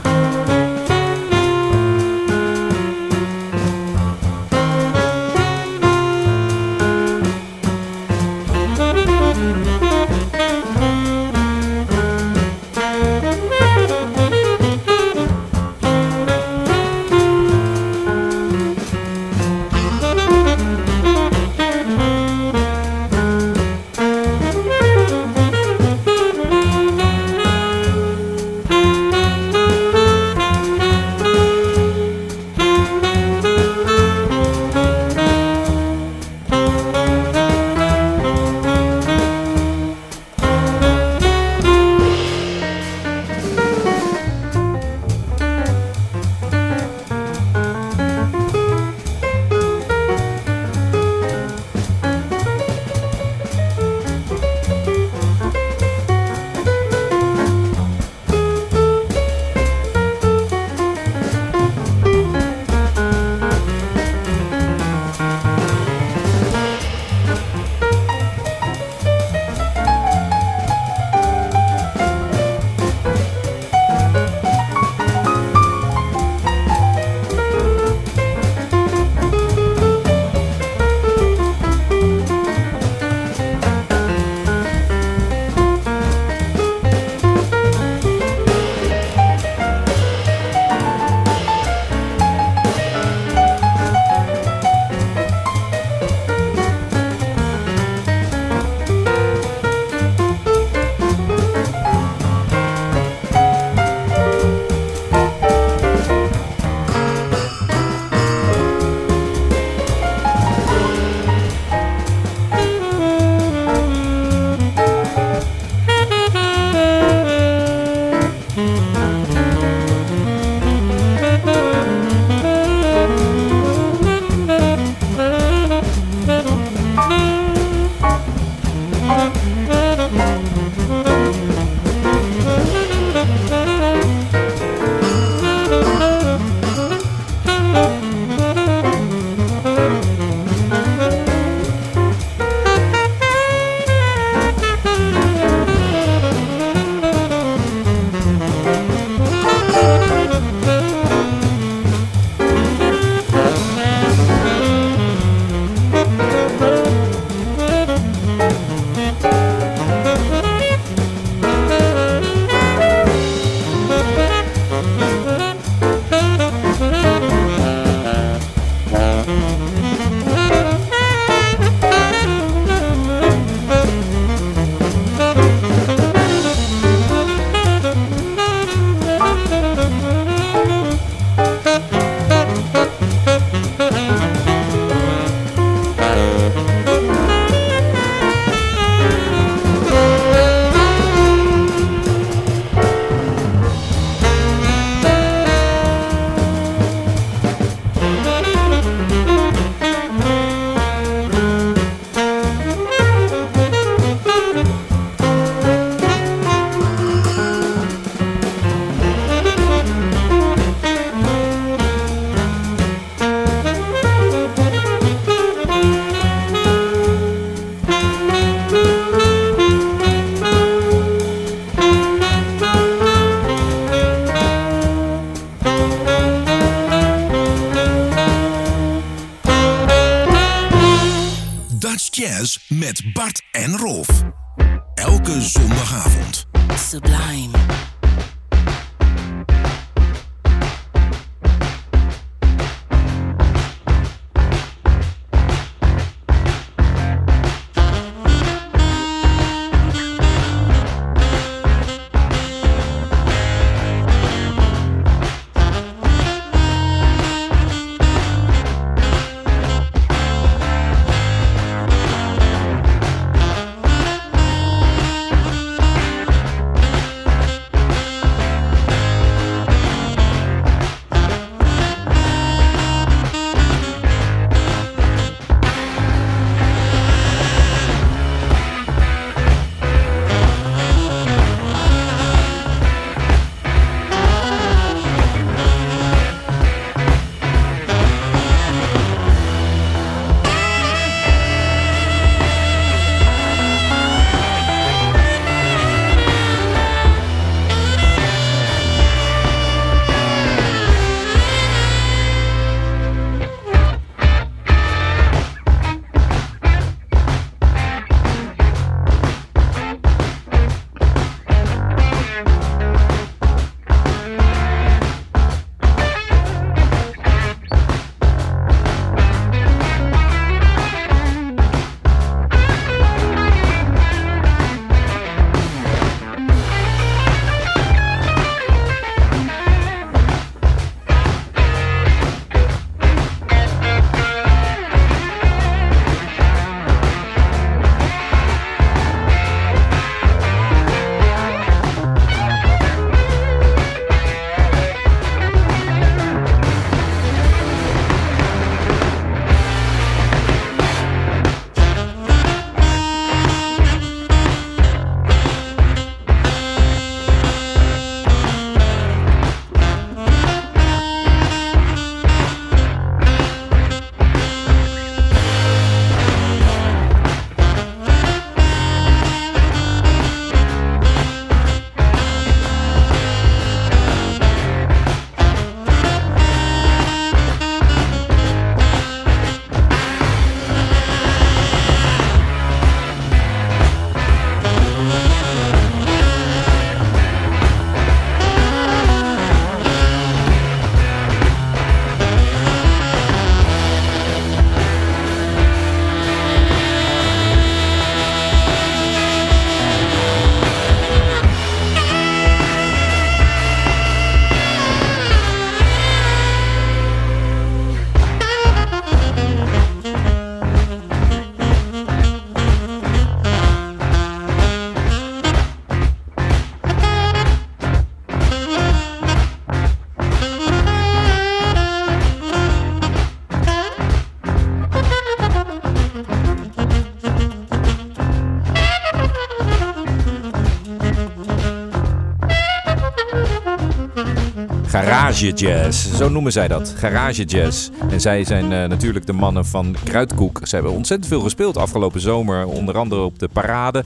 Garage 435.36 435.66
Jazz, 435.66 436.18
zo 436.18 436.30
noemen 436.30 436.52
zij 436.52 436.68
dat. 436.68 436.94
Garage 436.98 437.44
Jazz. 437.44 437.90
En 438.10 438.22
zij 438.22 438.44
zijn 438.44 438.72
eh, 438.72 438.90
natuurlijk 438.90 439.26
de 439.26 439.34
mannen 439.34 439.66
van 439.66 439.96
Kruidkoek. 440.04 440.60
Ze 440.64 440.76
hebben 440.76 440.94
ontzettend 440.94 441.30
veel 441.30 441.42
gespeeld 441.42 441.78
afgelopen 441.78 442.22
zomer. 442.22 442.66
Onder 442.66 442.98
andere 442.98 443.22
op 443.22 443.40
de 443.40 443.48
parade. 443.48 444.04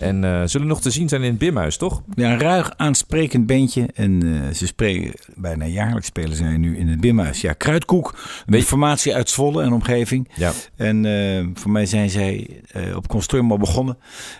En 0.00 0.24
eh, 0.24 0.42
zullen 0.44 0.66
nog 0.66 0.80
te 0.80 0.90
zien 0.90 1.08
zijn 1.08 1.22
in 1.22 1.30
het 1.30 1.38
Bimhuis, 1.38 1.76
toch? 1.76 2.02
Ja, 2.14 2.32
een 2.32 2.38
ruig 2.40 2.72
aansprekend 2.76 3.46
bandje. 3.46 3.88
En 3.94 4.22
eh, 4.22 4.54
ze 4.54 4.66
spelen 4.66 5.12
bijna 5.34 5.64
jaarlijks 5.64 6.06
spelen 6.06 6.36
zij 6.36 6.56
nu 6.56 6.78
in 6.78 6.88
het 6.88 7.00
Bimhuis. 7.00 7.40
Ja, 7.40 7.52
Kruidkoek, 7.52 8.12
een 8.46 8.52
Weet- 8.52 8.64
formatie 8.64 9.14
uit 9.14 9.28
Zwolle 9.30 9.62
en 9.62 9.72
omgeving. 9.72 10.28
Ja. 10.34 10.52
En 10.76 11.04
eh, 11.04 11.46
voor 11.54 11.70
mij 11.70 11.86
zijn 11.86 12.10
zij 12.10 12.48
op 12.96 13.08
Construum 13.08 13.50
al 13.50 13.58
begonnen 13.58 13.98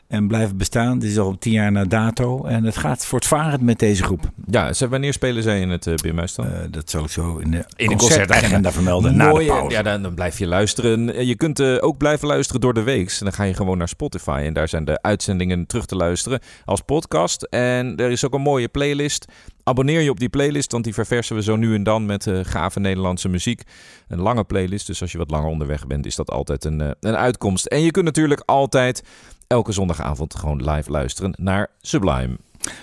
en 0.08 0.28
blijven 0.28 0.56
bestaan. 0.56 0.98
Dit 0.98 1.10
is 1.10 1.18
al 1.18 1.38
tien 1.38 1.52
jaar 1.52 1.72
na 1.72 1.84
dato. 1.84 2.44
En 2.44 2.64
het 2.64 2.76
gaat 2.76 3.06
voortvarend 3.06 3.62
met 3.62 3.78
deze 3.78 4.02
groep. 4.02 4.30
Ja, 4.46 4.72
ze, 4.72 4.88
wanneer 4.88 5.12
spelen 5.12 5.42
zij 5.42 5.60
in 5.60 5.70
het 5.70 5.90
Bimhuis 6.02 6.34
dan? 6.34 6.46
Dat 6.70 6.90
zal 6.90 7.04
ik 7.04 7.10
zo 7.10 7.36
in 7.36 7.50
de, 7.50 7.64
In 7.76 7.88
de 7.88 7.96
concertagenda 7.96 8.72
vermelden 8.72 9.16
na 9.16 9.24
de 9.24 9.30
Mooi, 9.30 9.46
pauze. 9.46 9.76
Ja, 9.76 9.82
dan, 9.82 10.02
dan 10.02 10.14
blijf 10.14 10.38
je 10.38 10.46
luisteren. 10.46 11.14
En 11.14 11.26
Je 11.26 11.36
kunt 11.36 11.60
ook 11.80 11.96
blijven 11.96 12.28
luisteren 12.28 12.60
door 12.60 12.74
de 12.74 12.82
week. 12.82 13.08
En 13.10 13.24
dan 13.24 13.32
ga 13.32 13.44
je 13.44 13.54
gewoon 13.54 13.78
naar 13.78 13.88
Spotify. 13.88 14.42
En 14.44 14.52
daar 14.52 14.68
zijn 14.68 14.84
de 14.84 15.02
uitzendingen 15.02 15.49
terug 15.66 15.86
te 15.86 15.96
luisteren 15.96 16.40
als 16.64 16.80
podcast. 16.80 17.42
En 17.42 17.96
er 17.96 18.10
is 18.10 18.24
ook 18.24 18.34
een 18.34 18.40
mooie 18.40 18.68
playlist. 18.68 19.24
Abonneer 19.62 20.00
je 20.00 20.10
op 20.10 20.20
die 20.20 20.28
playlist, 20.28 20.72
want 20.72 20.84
die 20.84 20.94
verversen 20.94 21.36
we 21.36 21.42
zo 21.42 21.56
nu 21.56 21.74
en 21.74 21.82
dan 21.82 22.06
met 22.06 22.26
eh, 22.26 22.40
gave 22.42 22.80
Nederlandse 22.80 23.28
muziek. 23.28 23.62
Een 24.08 24.20
lange 24.20 24.44
playlist, 24.44 24.86
dus 24.86 25.00
als 25.00 25.12
je 25.12 25.18
wat 25.18 25.30
langer 25.30 25.48
onderweg 25.48 25.86
bent, 25.86 26.06
is 26.06 26.16
dat 26.16 26.30
altijd 26.30 26.64
een, 26.64 26.80
eh, 26.80 26.90
een 27.00 27.16
uitkomst. 27.16 27.66
En 27.66 27.80
je 27.80 27.90
kunt 27.90 28.04
natuurlijk 28.04 28.42
altijd 28.44 29.02
elke 29.46 29.72
zondagavond 29.72 30.34
gewoon 30.34 30.70
live 30.70 30.90
luisteren 30.90 31.34
naar 31.38 31.68
Sublime. 31.80 32.36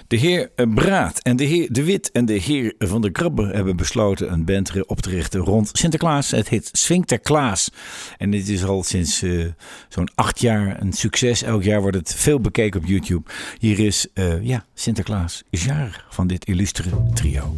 De 0.08 0.16
heer 0.16 0.52
eh, 0.56 0.66
Braat 0.74 1.20
en 1.20 1.36
de 1.36 1.44
heer 1.44 1.68
De 1.72 1.84
Wit 1.84 2.12
en 2.12 2.26
de 2.26 2.34
heer 2.34 2.74
Van 2.80 3.02
der 3.02 3.12
Krabbe 3.12 3.46
hebben 3.48 3.76
besloten 3.76 4.32
een 4.32 4.46
band 4.46 4.86
op 4.86 5.02
te 5.02 5.10
richten 5.10 5.40
rond 5.40 5.70
Sinterklaas. 5.74 6.32
Het 6.32 6.50
heet 6.50 6.70
Swinterklaas. 6.72 7.70
En 8.18 8.32
dit 8.32 8.48
is 8.50 8.64
al 8.64 8.84
sinds 8.84 9.22
eh, 9.22 9.46
zo'n 9.90 10.10
acht 10.16 10.40
jaar 10.40 10.82
een 10.82 10.94
succes. 10.94 11.44
Elk 11.44 11.64
jaar 11.64 11.82
wordt 11.82 11.98
het 11.98 12.16
veel 12.16 12.40
bekeken 12.40 12.82
op 12.82 12.86
YouTube. 12.88 13.30
Hier 13.60 13.80
is, 13.80 14.08
eh, 14.14 14.44
ja, 14.44 14.66
Sinterklaas 14.74 15.44
is 15.50 15.66
van 16.10 16.28
dit 16.28 16.46
illustere 16.46 16.90
trio. 17.14 17.58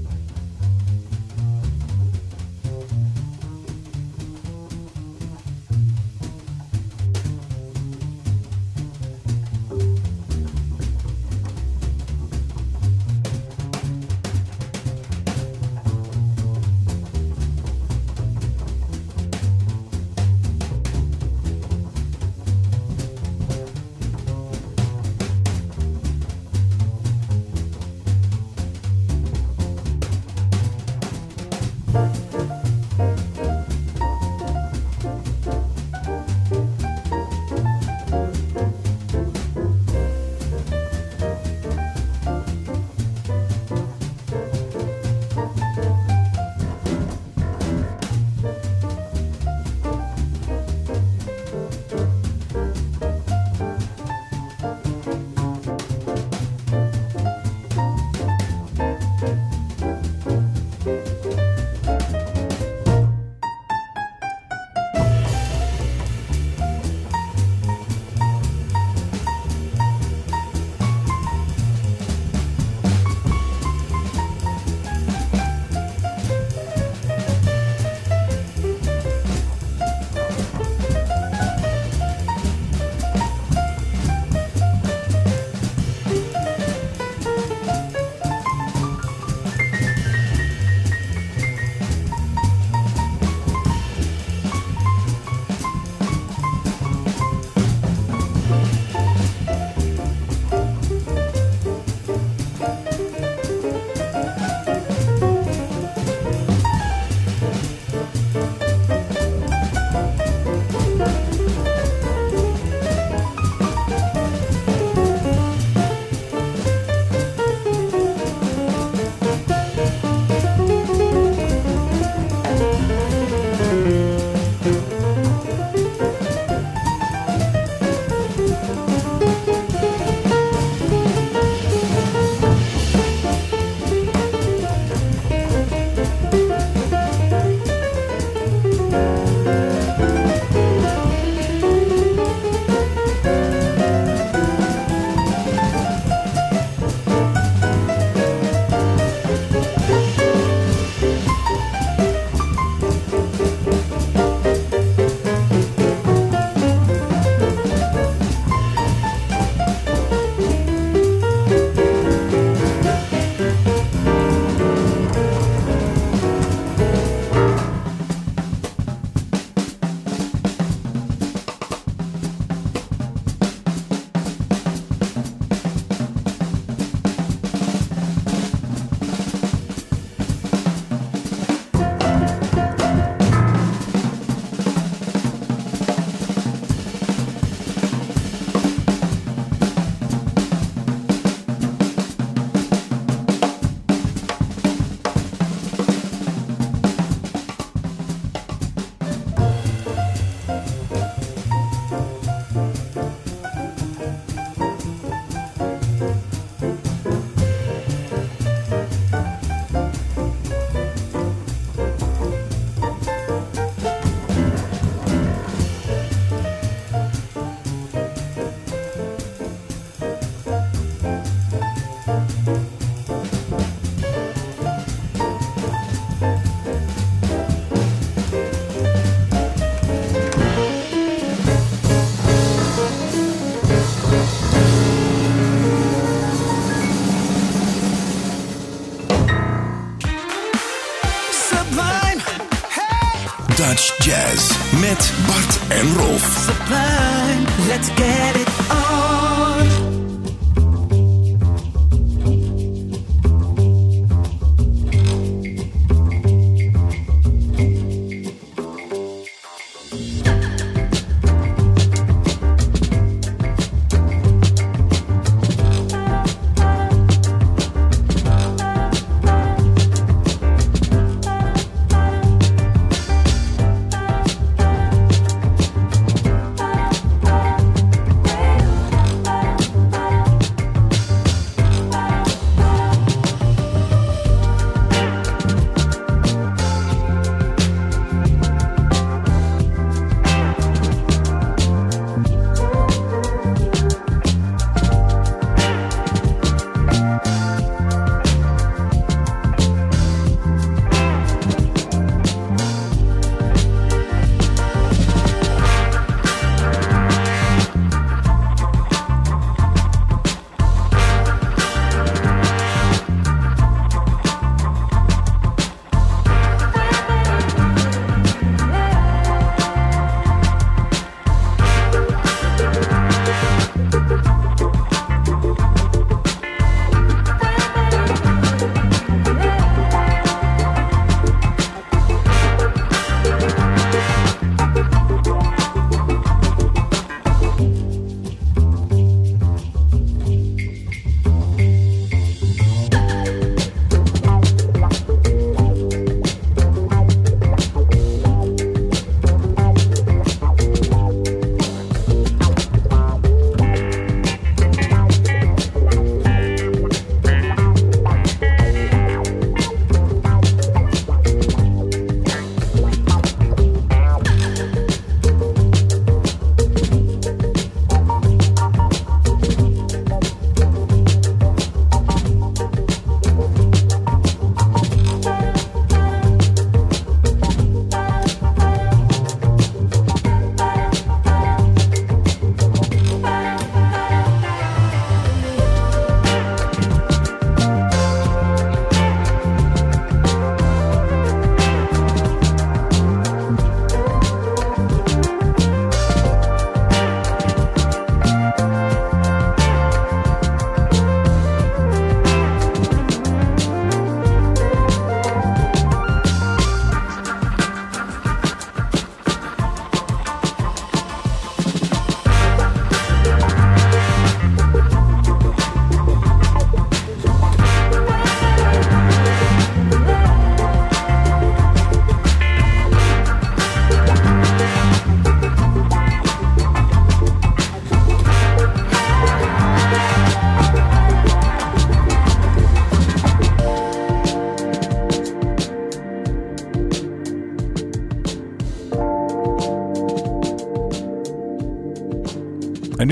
En 245.80 245.96
Rolf. 245.96 246.22
Sublime, 246.46 247.46
let's 247.70 247.90
get 247.96 248.36
it 248.36 248.49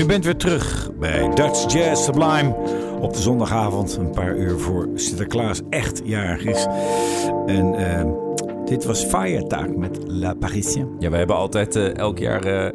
bent 0.08 0.24
weer 0.24 0.36
terug 0.36 0.90
bij 0.98 1.28
Dutch 1.34 1.72
Jazz 1.72 2.04
Sublime. 2.04 2.54
Op 3.00 3.12
de 3.12 3.20
zondagavond, 3.20 3.96
een 3.96 4.10
paar 4.10 4.36
uur 4.36 4.58
voor 4.58 4.88
Sinterklaas 4.94 5.60
echt 5.70 6.00
jarig 6.04 6.44
is. 6.44 6.66
En 7.46 7.74
eh, 7.74 8.04
dit 8.64 8.84
was 8.84 9.04
Feiertag 9.04 9.66
met 9.66 9.98
La 10.06 10.34
Parisien. 10.34 10.96
Ja, 10.98 11.10
we 11.10 11.16
hebben 11.16 11.36
altijd 11.36 11.76
eh, 11.76 11.96
elk 11.96 12.18
jaar 12.18 12.44
eh, 12.44 12.72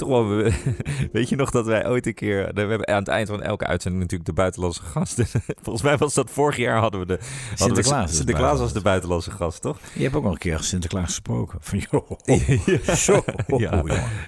toch 0.00 0.08
wel... 0.08 0.50
weet 1.12 1.28
je 1.28 1.36
nog 1.36 1.50
dat 1.50 1.66
wij 1.66 1.88
ooit 1.88 2.06
een 2.06 2.14
keer... 2.14 2.50
We 2.54 2.60
hebben 2.60 2.88
aan 2.88 2.98
het 2.98 3.08
eind 3.08 3.28
van 3.28 3.42
elke 3.42 3.66
uitzending 3.66 4.02
natuurlijk 4.02 4.30
de 4.30 4.36
buitenlandse 4.36 4.82
gasten. 4.82 5.26
Volgens 5.62 5.84
mij 5.84 5.96
was 5.96 6.14
dat 6.14 6.30
vorig 6.30 6.56
jaar 6.56 6.78
hadden 6.78 7.00
we 7.00 7.06
de... 7.06 7.18
hadden 7.48 7.58
Sinterklaas 7.58 8.16
Sinterklaas 8.16 8.58
was 8.58 8.72
de 8.72 8.80
buitenlandse 8.80 9.30
gast, 9.30 9.62
toch? 9.62 9.78
Je 9.94 10.02
hebt 10.02 10.14
ook 10.14 10.22
nog 10.22 10.32
een 10.32 10.38
keer 10.38 10.60
Sinterklaas 10.60 11.04
gesproken. 11.04 11.58
Van 11.60 11.82
joh, 11.90 12.10
zo. 12.96 13.24
Ja, 13.46 13.82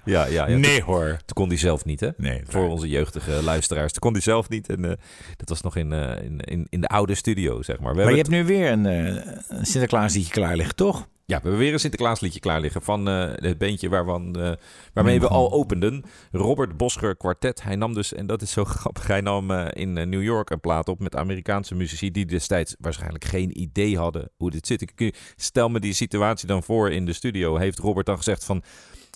ja, 0.04 0.26
ja. 0.26 0.46
ja. 0.46 0.56
Nee 0.56 0.82
hoor. 0.82 1.06
Toen 1.08 1.34
kon 1.34 1.48
hij 1.48 1.56
zelf 1.56 1.84
niet, 1.84 2.00
hè? 2.00 2.08
Nee, 2.16 2.42
Voor 2.46 2.68
onze 2.68 2.88
jeugdige 2.88 3.42
luisteraars. 3.42 3.92
Toen 3.92 4.00
kon 4.00 4.12
hij 4.12 4.20
zelf 4.20 4.48
niet. 4.48 4.68
En 4.68 4.84
eh, 4.84 4.90
dat 5.36 5.48
was 5.48 5.60
nog 5.60 5.76
in, 5.76 5.92
eh, 5.92 6.24
in, 6.24 6.40
in, 6.40 6.66
in 6.70 6.80
de 6.80 6.88
oude 6.88 7.14
studio, 7.14 7.62
zeg 7.62 7.80
maar. 7.80 7.94
We 7.94 8.02
Maar 8.02 8.10
je 8.10 8.16
hebt 8.16 8.30
nu 8.30 8.44
weer 8.44 8.70
een, 8.70 8.86
eh, 8.86 9.36
Sinterklaas 9.62 10.14
liedje 10.14 10.32
klaar 10.32 10.56
liggen, 10.56 10.74
toch? 10.74 11.08
Ja, 11.32 11.38
we 11.38 11.44
hebben 11.48 11.64
weer 11.64 11.72
een 11.72 11.80
Sinterklaasliedje 11.80 12.40
klaar 12.40 12.60
liggen 12.60 12.82
van 12.82 13.08
eh, 13.08 13.30
het 13.34 13.58
beentje 13.58 13.88
waarvan, 13.88 14.40
eh, 14.40 14.52
waarmee 14.92 15.20
we 15.20 15.28
al 15.28 15.52
openden. 15.52 16.04
Robert 16.32 16.76
Boscher 16.76 17.16
Quartet. 17.16 17.62
Hij 17.62 17.76
nam 17.76 17.94
dus, 17.94 18.14
en 18.14 18.26
dat 18.26 18.42
is 18.42 18.50
zo 18.50 18.64
grappig, 18.78 19.06
hij 19.06 19.20
nam 19.20 19.50
eh, 19.50 19.66
in 19.72 19.92
New 19.92 20.22
York 20.22 20.50
een 20.50 20.60
plaat 20.60 20.88
op 20.88 20.98
met 20.98 21.16
Amerikaanse 21.16 21.74
muzici 21.74 22.10
die 22.10 22.26
destijds 22.26 22.74
waarschijnlijk 22.78 23.24
geen 23.24 23.60
idee 23.60 23.98
hadden 23.98 24.30
hoe 24.36 24.50
dit 24.50 24.66
zit. 24.66 24.80
Ik, 24.80 25.18
stel 25.36 25.68
me 25.68 25.80
die 25.80 25.92
situatie 25.92 26.48
dan 26.48 26.62
voor 26.62 26.90
in 26.90 27.06
de 27.06 27.12
studio. 27.12 27.56
Heeft 27.56 27.78
Robert 27.78 28.06
dan 28.06 28.16
gezegd 28.16 28.44
van... 28.44 28.62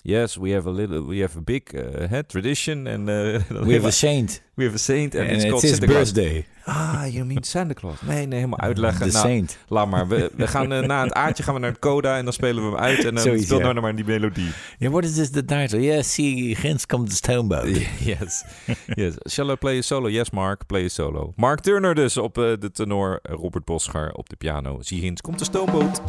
Yes, 0.07 0.37
we 0.37 0.53
have 0.53 0.69
a 0.69 0.71
little, 0.71 1.05
we 1.05 1.19
have 1.19 1.37
a 1.37 1.41
big 1.41 1.61
hè, 2.09 2.23
tradition. 2.23 2.87
And, 2.93 3.09
eh, 3.09 3.41
We 3.49 3.73
have 3.73 3.85
a 3.87 3.91
saint. 3.91 4.41
we 4.55 4.63
have 4.63 4.75
a 4.75 4.77
saint 4.77 5.15
and, 5.15 5.29
it's 5.31 5.43
called 5.45 5.61
his 5.61 5.79
birthday. 5.79 6.45
Ah, 6.65 7.05
you 7.05 7.25
mean 7.25 7.43
Santa 7.43 7.73
Claus? 7.73 8.01
Nee, 8.01 8.25
nee, 8.25 8.39
helemaal 8.39 8.59
uitleggen. 8.59 9.05
The 9.07 9.11
Nou, 9.11 9.27
saint. 9.27 9.57
Laat 9.67 9.89
maar. 9.89 10.07
We, 10.07 10.31
we 10.35 10.47
gaan 10.47 10.71
eh, 10.71 10.87
na 10.87 11.03
het 11.03 11.13
aardje 11.13 11.43
gaan 11.43 11.53
we 11.53 11.59
naar 11.59 11.69
het 11.69 11.79
coda 11.79 12.17
en 12.17 12.23
dan 12.23 12.33
spelen 12.33 12.63
we 12.63 12.69
hem 12.69 12.79
uit. 12.79 13.05
En 13.05 13.13
dan 13.13 13.23
Zoiets, 13.23 13.43
speel 13.45 13.57
ja. 13.57 13.63
nou 13.63 13.73
nog 13.73 13.83
maar 13.83 13.95
die 13.95 14.05
melodie. 14.05 14.51
Yeah, 14.77 14.91
what 14.91 15.03
is 15.03 15.13
this 15.15 15.29
the 15.29 15.45
title? 15.45 15.81
Yeah, 15.81 16.01
see, 16.03 16.55
hence 16.59 16.85
comes 16.85 17.09
the 17.09 17.15
stoneboat. 17.15 17.67
yes. 18.11 18.43
yes. 18.95 19.13
Shall 19.29 19.49
I 19.51 19.55
play 19.55 19.77
a 19.77 19.81
solo? 19.81 20.09
Yes, 20.09 20.29
Mark. 20.29 20.65
Play 20.65 20.85
a 20.85 20.89
solo. 20.89 21.33
Mark 21.35 21.59
Turner 21.59 21.95
dus 21.95 22.17
op 22.17 22.37
eh, 22.37 22.43
de 22.59 22.71
tenor. 22.71 23.19
eh, 23.21 23.35
Robert 23.35 23.65
Boschar 23.65 24.11
op 24.11 24.29
de 24.29 24.35
piano. 24.35 24.77
Zie 24.81 25.01
eens, 25.01 25.21
komt 25.21 25.39
de 25.39 25.45
stoomboot. 25.45 26.01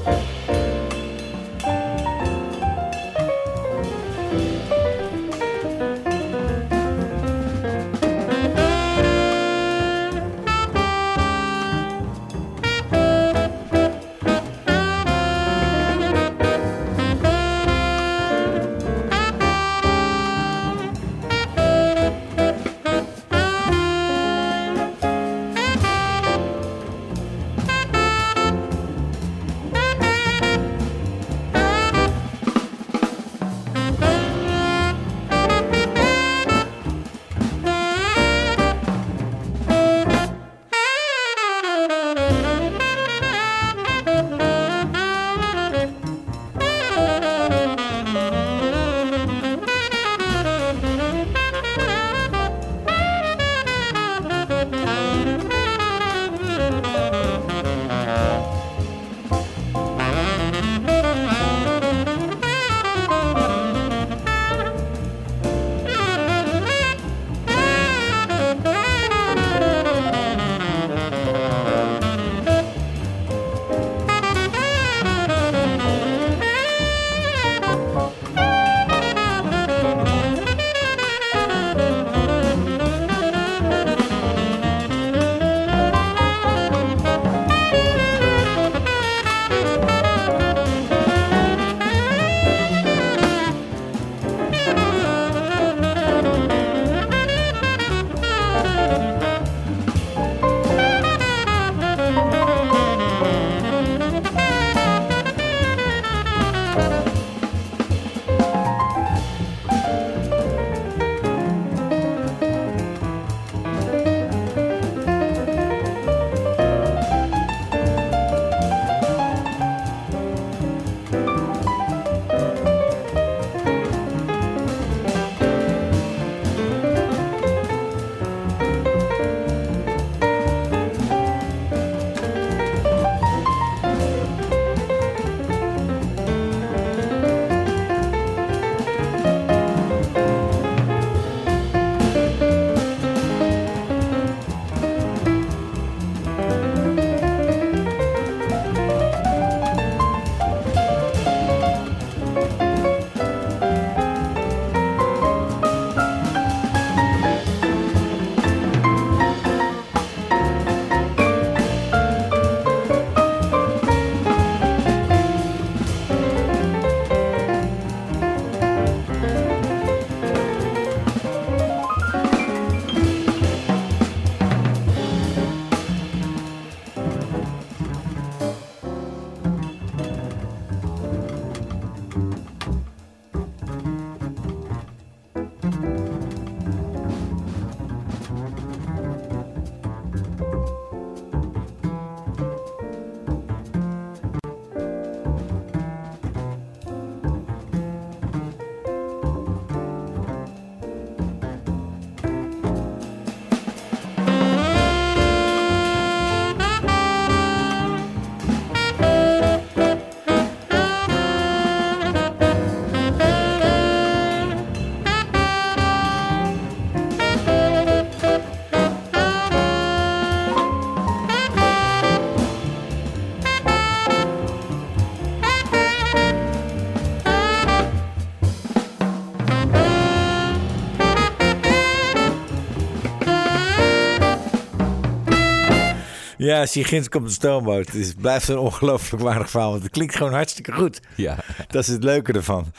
Ja, 236.39 236.67
Sigins 236.67 237.09
komt 237.09 237.27
de 237.27 237.33
stoomboot. 237.33 237.87
Het 237.87 237.95
is, 237.95 238.15
blijft 238.15 238.49
een 238.49 238.59
ongelooflijk 238.59 239.23
waardig 239.23 239.51
verhaal. 239.51 239.71
Want 239.71 239.83
het 239.83 239.93
klinkt 239.93 240.17
gewoon 240.17 240.33
hartstikke 240.33 240.73
goed. 240.73 241.01
Ja. 241.15 241.37
Dat 241.69 241.83
is 241.83 241.89
het 241.89 242.05
leuke 242.05 242.33
ervan. 242.33 242.73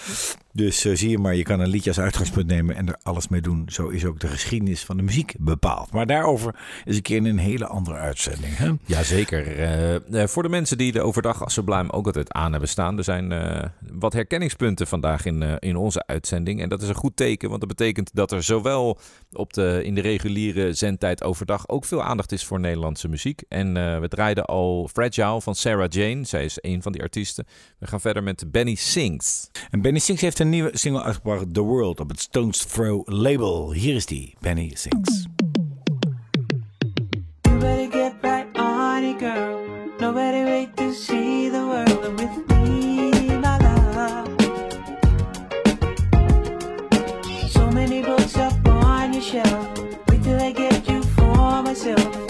Dus 0.59 0.85
eh, 0.85 0.95
zie 0.95 1.09
je 1.09 1.17
maar, 1.17 1.35
je 1.35 1.43
kan 1.43 1.59
een 1.59 1.67
liedje 1.67 1.89
als 1.89 1.99
uitgangspunt 1.99 2.47
nemen 2.47 2.75
en 2.75 2.87
er 2.87 2.97
alles 3.03 3.27
mee 3.27 3.41
doen. 3.41 3.65
Zo 3.67 3.87
is 3.87 4.05
ook 4.05 4.19
de 4.19 4.27
geschiedenis 4.27 4.83
van 4.83 4.97
de 4.97 5.03
muziek 5.03 5.33
bepaald. 5.37 5.91
Maar 5.91 6.05
daarover 6.05 6.55
is 6.85 6.95
een 6.95 7.01
keer 7.01 7.17
in 7.17 7.25
een 7.25 7.37
hele 7.37 7.65
andere 7.65 7.97
uitzending. 7.97 8.57
Hè? 8.57 8.71
Jazeker. 8.85 9.57
Eh 9.57 9.95
eh, 9.95 10.27
voor 10.27 10.43
de 10.43 10.49
mensen 10.49 10.77
die 10.77 10.91
de 10.91 11.01
overdag 11.01 11.43
als 11.43 11.53
sublime 11.53 11.91
ook 11.91 12.05
altijd 12.05 12.33
aan 12.33 12.51
hebben 12.51 12.69
staan. 12.69 12.97
Er 12.97 13.03
zijn 13.03 13.33
wat 13.91 14.13
herkenningspunten 14.13 14.87
vandaag 14.87 15.25
in, 15.25 15.59
in 15.59 15.75
onze 15.75 16.05
uitzending. 16.05 16.61
En 16.61 16.69
dat 16.69 16.81
is 16.81 16.89
een 16.89 16.95
goed 16.95 17.15
teken, 17.15 17.49
want 17.49 17.59
dat 17.59 17.69
betekent 17.69 18.09
dat 18.13 18.31
er 18.31 18.43
zowel 18.43 18.99
op 19.31 19.53
de, 19.53 19.81
in 19.83 19.95
de 19.95 20.01
reguliere 20.01 20.73
zendtijd 20.73 21.23
overdag 21.23 21.67
ook 21.67 21.85
veel 21.85 22.03
aandacht 22.03 22.31
is 22.31 22.45
voor 22.45 22.59
Nederlandse 22.59 23.07
muziek. 23.07 23.41
En 23.47 23.73
we 24.01 24.07
draaiden 24.07 24.45
al 24.45 24.89
Fragile 24.93 25.41
van 25.41 25.55
Sarah 25.55 25.89
Jane. 25.89 26.25
Zij 26.25 26.45
is 26.45 26.57
een 26.61 26.81
van 26.81 26.91
die 26.91 27.01
artiesten. 27.01 27.45
We 27.79 27.87
gaan 27.87 28.01
verder 28.01 28.23
met 28.23 28.51
Benny 28.51 28.75
Sings. 28.75 29.49
En 29.69 29.81
Benny 29.81 29.99
Sings 29.99 30.21
heeft 30.21 30.39
een 30.39 30.48
nieuwe 30.49 30.69
single 30.73 31.03
uitgebracht, 31.03 31.53
The 31.53 31.61
World, 31.61 31.99
op 31.99 32.09
het 32.09 32.19
Stones 32.19 32.65
Throw 32.65 33.01
label. 33.05 33.71
Hier 33.73 33.95
is 33.95 34.05
die, 34.05 34.35
Benny 34.39 34.71
Sings. 34.73 35.27
Many 47.71 48.01
books 48.01 48.35
up 48.35 48.67
on 48.67 49.13
your 49.13 49.21
shelf. 49.21 49.79
Wait 50.07 50.21
till 50.23 50.39
I 50.41 50.51
get 50.51 50.87
you 50.87 51.01
for 51.01 51.63
myself. 51.63 52.28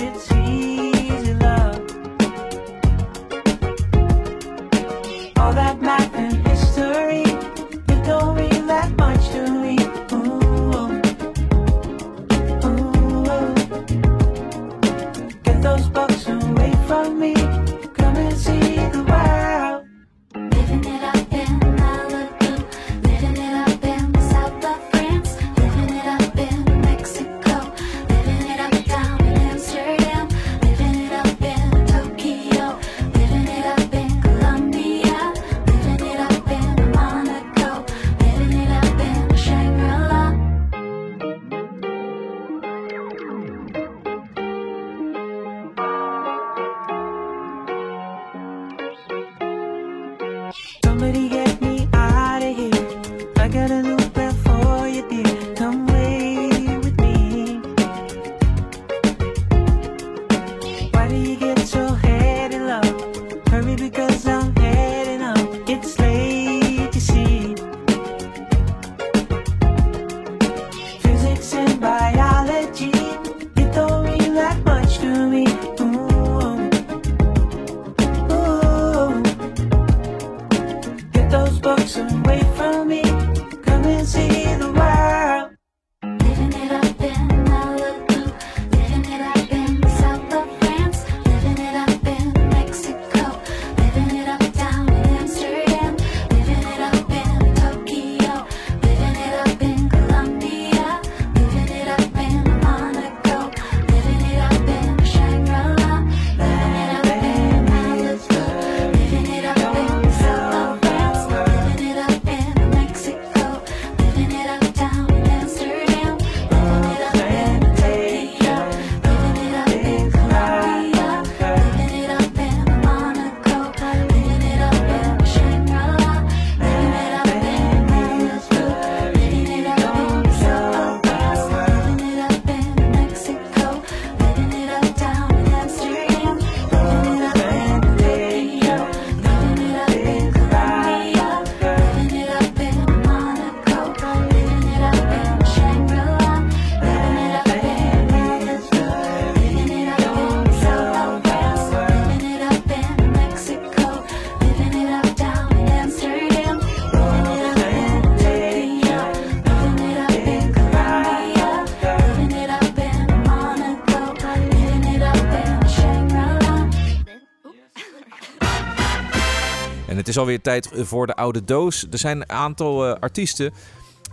Alweer 170.20 170.42
tijd 170.42 170.70
voor 170.74 171.08
de 171.08 171.16
oude 171.16 171.44
doos. 171.44 171.88
Er 171.92 171.98
zijn 171.98 172.18
een 172.22 172.30
aantal 172.30 172.88
eh, 172.88 173.00
artiesten 173.00 173.54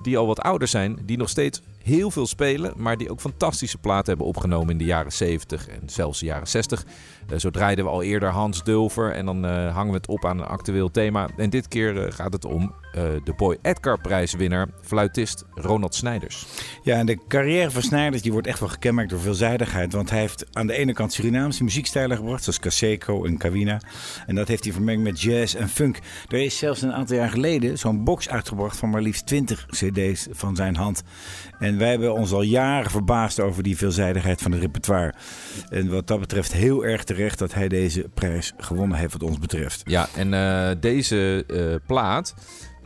die 0.02 0.18
al 0.18 0.26
wat 0.26 0.40
ouder 0.40 0.68
zijn, 0.68 0.98
die 1.04 1.16
nog 1.16 1.28
steeds 1.28 1.62
heel 1.86 2.10
veel 2.10 2.26
spelen, 2.26 2.72
maar 2.76 2.96
die 2.96 3.10
ook 3.10 3.20
fantastische 3.20 3.78
platen 3.78 4.08
hebben 4.08 4.26
opgenomen 4.26 4.70
in 4.70 4.78
de 4.78 4.84
jaren 4.84 5.12
70 5.12 5.68
en 5.68 5.82
zelfs 5.86 6.20
de 6.20 6.26
jaren 6.26 6.48
60. 6.48 6.84
Eh, 7.28 7.38
zo 7.38 7.50
draaiden 7.50 7.84
we 7.84 7.90
al 7.90 8.02
eerder 8.02 8.28
Hans 8.28 8.64
Dulver 8.64 9.12
en 9.12 9.26
dan 9.26 9.44
eh, 9.44 9.74
hangen 9.74 9.90
we 9.90 9.96
het 9.96 10.08
op 10.08 10.24
aan 10.24 10.38
een 10.38 10.46
actueel 10.46 10.90
thema. 10.90 11.28
En 11.36 11.50
dit 11.50 11.68
keer 11.68 12.04
eh, 12.04 12.12
gaat 12.12 12.32
het 12.32 12.44
om 12.44 12.74
eh, 12.96 13.02
de 13.24 13.32
Boy 13.36 13.58
Edgar 13.62 14.00
prijswinnaar, 14.00 14.68
fluitist 14.82 15.44
Ronald 15.54 15.94
Snijders. 15.94 16.46
Ja, 16.82 16.96
en 16.96 17.06
de 17.06 17.18
carrière 17.28 17.70
van 17.70 17.82
Snijders 17.82 18.22
die 18.22 18.32
wordt 18.32 18.46
echt 18.46 18.60
wel 18.60 18.68
gekenmerkt 18.68 19.10
door 19.10 19.20
veelzijdigheid. 19.20 19.92
Want 19.92 20.10
hij 20.10 20.20
heeft 20.20 20.46
aan 20.52 20.66
de 20.66 20.72
ene 20.72 20.92
kant 20.92 21.12
Surinaamse 21.12 21.64
muziekstijlen 21.64 22.16
gebracht, 22.16 22.42
zoals 22.42 22.58
Caseco 22.58 23.24
en 23.24 23.38
Kawina. 23.38 23.80
En 24.26 24.34
dat 24.34 24.48
heeft 24.48 24.64
hij 24.64 24.72
vermengd 24.72 25.02
met 25.02 25.20
jazz 25.20 25.54
en 25.54 25.68
funk. 25.68 25.98
Er 26.28 26.40
is 26.40 26.58
zelfs 26.58 26.82
een 26.82 26.92
aantal 26.92 27.16
jaar 27.16 27.30
geleden 27.30 27.78
zo'n 27.78 28.04
box 28.04 28.28
uitgebracht 28.28 28.76
van 28.76 28.90
maar 28.90 29.02
liefst 29.02 29.26
20 29.26 29.66
cd's 29.66 30.26
van 30.30 30.56
zijn 30.56 30.76
hand. 30.76 31.02
En 31.58 31.78
wij 31.78 31.90
hebben 31.90 32.14
ons 32.14 32.32
al 32.32 32.42
jaren 32.42 32.90
verbaasd 32.90 33.40
over 33.40 33.62
die 33.62 33.76
veelzijdigheid 33.76 34.42
van 34.42 34.52
het 34.52 34.60
repertoire. 34.60 35.14
En 35.68 35.90
wat 35.90 36.06
dat 36.06 36.20
betreft 36.20 36.52
heel 36.52 36.84
erg 36.84 37.04
terecht 37.04 37.38
dat 37.38 37.54
hij 37.54 37.68
deze 37.68 38.08
prijs 38.14 38.52
gewonnen 38.56 38.98
heeft 38.98 39.12
wat 39.12 39.22
ons 39.22 39.38
betreft. 39.38 39.82
Ja, 39.84 40.08
en 40.14 40.34
eh, 40.34 40.70
deze 40.80 41.44
eh, 41.46 41.86
plaat 41.86 42.34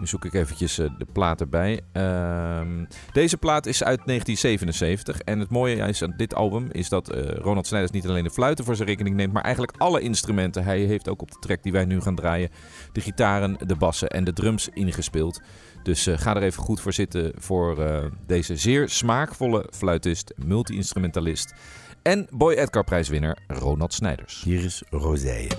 Nu 0.01 0.07
zoek 0.07 0.24
ik 0.24 0.34
eventjes 0.34 0.78
eh, 0.78 0.90
de 0.98 1.07
plaat 1.12 1.40
erbij. 1.40 1.80
Ehm, 1.92 2.84
deze 3.12 3.36
plaat 3.36 3.66
is 3.66 3.84
uit 3.84 4.01
1977. 4.07 5.20
En 5.20 5.38
het 5.38 5.51
mooie 5.51 5.76
is 5.76 6.03
aan 6.03 6.14
dit 6.16 6.34
album 6.34 6.68
is 6.72 6.88
dat 6.88 7.11
eh, 7.11 7.22
Ronald 7.22 7.66
Snijders 7.66 7.92
niet 7.92 8.07
alleen 8.07 8.24
de 8.24 8.30
fluiten 8.30 8.64
voor 8.64 8.76
zijn 8.76 8.88
rekening 8.88 9.16
neemt, 9.16 9.32
maar 9.32 9.42
eigenlijk 9.42 9.74
alle 9.78 10.01
instrumenten. 10.01 10.64
Hij 10.64 10.78
heeft 10.78 11.09
ook 11.09 11.22
op 11.22 11.30
de 11.30 11.38
track 11.40 11.62
die 11.62 11.72
wij 11.72 11.84
nu 11.84 12.01
gaan 12.01 12.14
draaien 12.14 12.51
de 12.92 13.01
gitaren, 13.01 13.57
de 13.66 13.76
bassen 13.76 14.09
en 14.09 14.24
de 14.24 14.32
drums 14.32 14.68
ingespeeld. 14.68 15.40
Dus 15.82 16.07
eh, 16.07 16.18
ga 16.18 16.36
er 16.36 16.42
even 16.42 16.62
goed 16.62 16.80
voor 16.80 16.92
zitten 16.92 17.32
voor 17.36 17.78
deze 18.26 18.57
zeer 18.57 18.88
smaakvolle 18.88 19.66
fluitist, 19.70 20.32
multi-instrumentalist 20.36 21.55
en 22.03 22.26
Boy 22.30 22.55
Edgar 22.55 22.84
prijswinnaar 22.84 23.38
Ronald 23.46 23.92
Snijders. 23.92 24.42
Hier 24.44 24.64
is 24.64 24.82
Rozeije. 24.90 25.51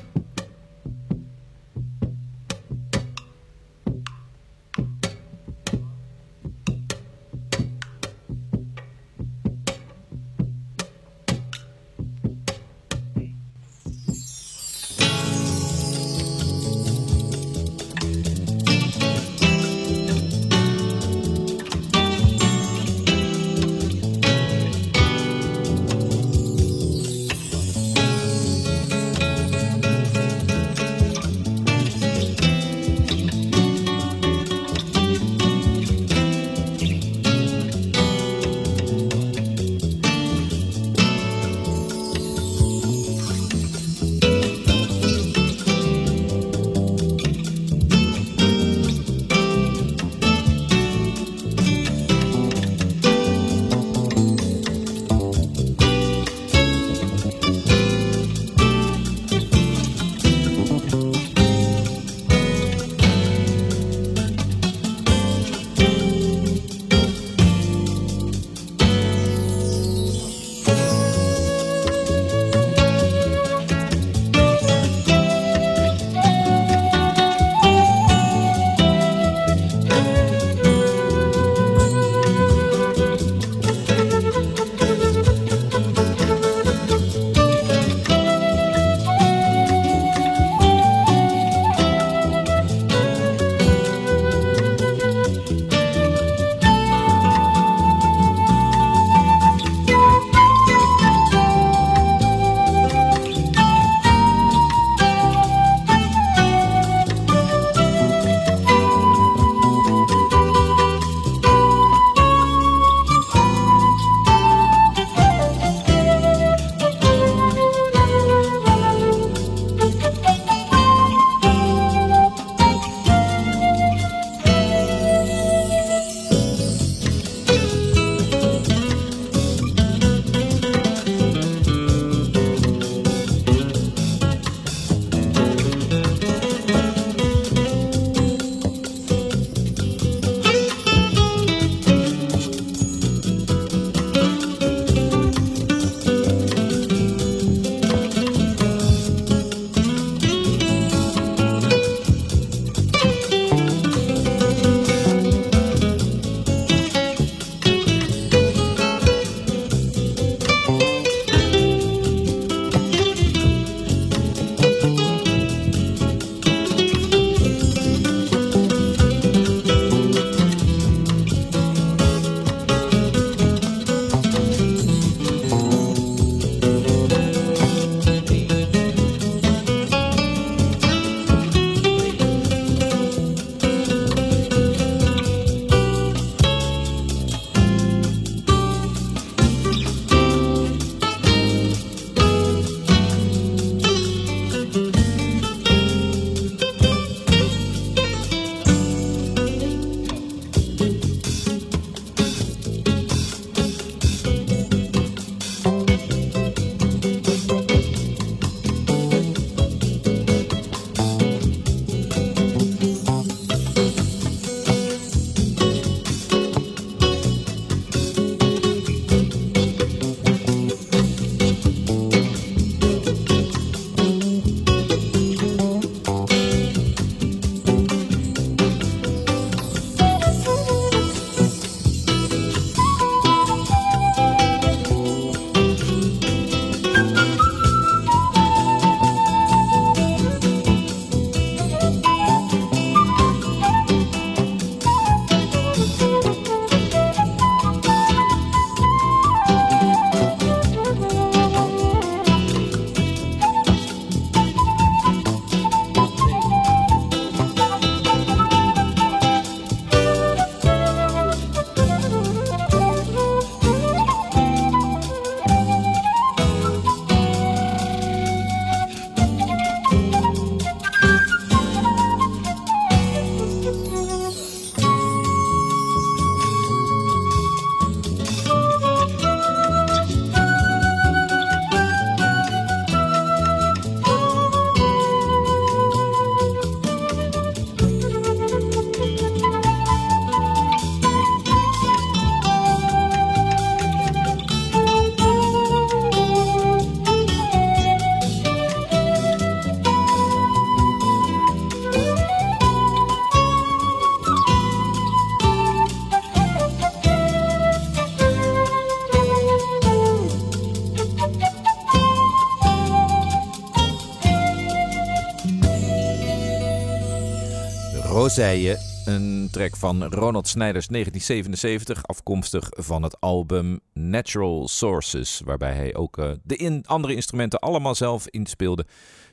Rozeije, 318.32 318.78
een 319.06 319.48
track 319.52 319.76
van 319.76 320.04
Ronald 320.04 320.48
Snijders 320.48 320.88
1977, 320.88 322.06
afkomstig 322.06 322.68
van 322.70 323.04
het 323.04 323.20
album 323.20 323.80
Natural 323.94 324.68
Sources, 324.68 325.42
waarbij 325.46 325.74
hij 325.74 325.96
ook 325.96 326.18
eh, 326.18 326.32
de 326.44 326.82
andere 326.86 327.16
instrumenten 327.16 327.60
allemaal 327.60 327.96
zelf 327.96 328.28
inspeelde. 328.28 328.86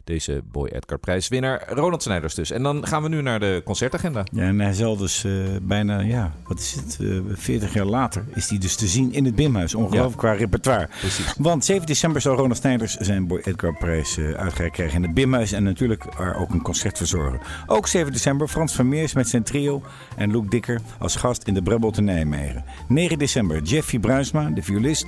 Deze 0.09 0.42
Boy 0.52 0.68
Edgar 0.68 0.98
prijswinnaar 0.98 1.64
Ronald 1.68 2.02
Snijders 2.02 2.34
dus. 2.34 2.50
En 2.50 2.62
dan 2.62 2.86
gaan 2.86 3.02
we 3.02 3.09
nu 3.09 3.22
naar 3.22 3.40
de 3.40 3.62
concertagenda. 3.64 4.24
Ja, 4.32 4.42
en 4.42 4.61
hij 4.61 4.72
zal 4.72 4.96
dus 4.96 5.24
eh, 5.24 5.32
bijna, 5.62 6.00
ja, 6.00 6.32
wat 6.44 6.59
is 6.59 6.74
het, 6.74 6.98
eh 7.00 7.20
40 7.32 7.74
jaar 7.74 7.84
later 7.84 8.24
is 8.34 8.48
hij 8.48 8.59
dus 8.59 8.76
te 8.76 8.86
zien 8.86 9.12
in 9.12 9.24
het 9.24 9.34
Bimhuis. 9.34 9.74
Ongelooflijk 9.74 10.16
qua 10.16 10.32
repertoire. 10.32 10.88
Precies. 11.00 11.34
Want 11.38 11.64
7 11.64 11.86
december 11.86 12.20
zal 12.20 12.36
Ronald 12.36 12.56
Snijders 12.56 12.94
zijn 12.96 13.26
Boy 13.26 13.40
Edgar 13.44 13.76
prijs 13.76 14.16
eh, 14.18 14.30
uitgereikt 14.30 14.74
krijgen 14.74 14.96
in 14.96 15.02
het 15.02 15.14
Bimhuis. 15.14 15.52
En 15.52 15.62
natuurlijk 15.62 16.04
er 16.18 16.34
ook 16.34 16.50
een 16.50 16.62
concert 16.62 16.96
verzorgen. 16.96 17.40
Ook 17.66 17.86
7 17.86 18.12
december 18.12 18.48
Frans 18.48 18.74
Vermeers 18.74 19.12
met 19.12 19.28
zijn 19.28 19.42
trio 19.42 19.82
en 20.16 20.32
Loek 20.32 20.50
Dikker 20.50 20.80
als 20.98 21.16
gast 21.16 21.42
in 21.42 21.54
de 21.54 21.62
Brebbel 21.62 21.90
te 21.90 22.02
Nijmegen. 22.02 22.64
9 22.88 23.18
december 23.18 23.62
Jeffy 23.62 23.98
Bruisma, 23.98 24.50
de 24.50 24.62
violist. 24.62 25.06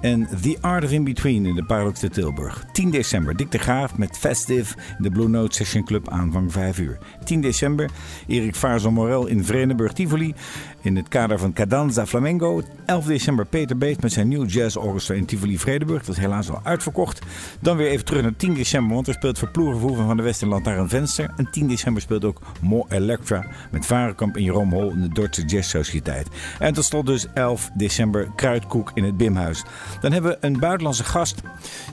En 0.00 0.28
The 0.42 0.58
Art 0.60 0.84
of 0.84 0.90
In 0.90 1.04
Between 1.04 1.46
in 1.46 1.54
de 1.54 1.64
Paradox 1.64 1.98
te 1.98 2.08
Tilburg. 2.08 2.64
10 2.72 2.90
december 2.90 3.36
Dick 3.36 3.50
de 3.50 3.58
Graaf 3.58 3.96
met 3.96 4.18
In 4.48 4.64
de 4.98 5.10
Blue 5.10 5.28
Note 5.28 5.54
Session 5.54 5.84
Club 5.84 6.08
aanvang 6.10 6.52
5 6.52 6.78
uur. 6.78 6.98
10 7.24 7.40
december 7.40 7.90
Erik 8.26 8.56
Vaarzel 8.56 8.90
Morel 8.90 9.26
in 9.26 9.44
Vredenburg 9.44 9.92
Tivoli 9.92 10.34
in 10.82 10.96
het 10.96 11.08
kader 11.08 11.38
van 11.38 11.52
Cadanza 11.52 12.06
Flamengo. 12.06 12.62
11 12.86 13.04
december 13.04 13.46
Peter 13.46 13.78
Beet 13.78 14.02
met 14.02 14.12
zijn 14.12 14.28
nieuw 14.28 14.44
jazz 14.44 14.76
orchestra 14.76 15.14
in 15.14 15.24
Tivoli 15.24 15.58
Vredenburg. 15.58 16.04
Dat 16.04 16.16
is 16.16 16.22
helaas 16.22 16.50
al 16.50 16.60
uitverkocht. 16.62 17.20
Dan 17.60 17.76
weer 17.76 17.88
even 17.88 18.04
terug 18.04 18.22
naar 18.22 18.36
10 18.36 18.54
december, 18.54 18.94
want 18.94 19.08
er 19.08 19.14
speelt 19.14 19.38
Verploegenvoeven 19.38 20.06
van 20.06 20.16
de 20.16 20.22
West 20.22 20.42
in 20.42 20.48
Lantaarn 20.48 20.88
Venster. 20.88 21.30
En 21.36 21.50
10 21.50 21.68
december 21.68 22.02
speelt 22.02 22.24
ook 22.24 22.40
Mo 22.60 22.86
Electra 22.88 23.46
met 23.70 23.86
Varenkamp 23.86 24.36
en 24.36 24.42
Jeroen 24.42 24.70
Hol 24.70 24.90
in 24.90 25.00
de 25.00 25.08
Dordtse 25.08 25.44
Jazz 25.44 25.68
Sociëteit. 25.70 26.28
En 26.58 26.72
tot 26.72 26.84
slot 26.84 27.06
dus 27.06 27.26
11 27.34 27.70
december 27.74 28.28
Kruidkoek 28.36 28.90
in 28.94 29.04
het 29.04 29.16
Bimhuis. 29.16 29.64
Dan 30.00 30.12
hebben 30.12 30.30
we 30.30 30.46
een 30.46 30.58
buitenlandse 30.58 31.04
gast. 31.04 31.40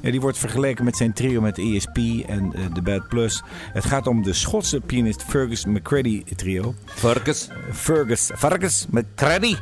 Ja, 0.02 0.12
die 0.12 0.22
wordt 0.22 0.38
vergeleken 0.38 0.86
met 0.86 0.98
zijn 0.98 1.14
trio 1.14 1.42
met 1.42 1.58
ESP 1.58 1.98
en 2.28 2.54
eh, 2.54 2.62
de 2.74 2.82
Bad 2.82 3.08
Plus. 3.08 3.44
Het 3.74 3.86
gaat 3.86 4.08
om 4.08 4.24
de 4.24 4.34
Schotse 4.34 4.80
pianist 4.80 5.24
Fergus 5.24 5.66
McCready 5.66 6.24
trio. 6.36 6.74
Varkens. 6.86 7.50
Fergus, 7.72 8.32
Varkens 8.80 8.88
McCready. 9.14 9.56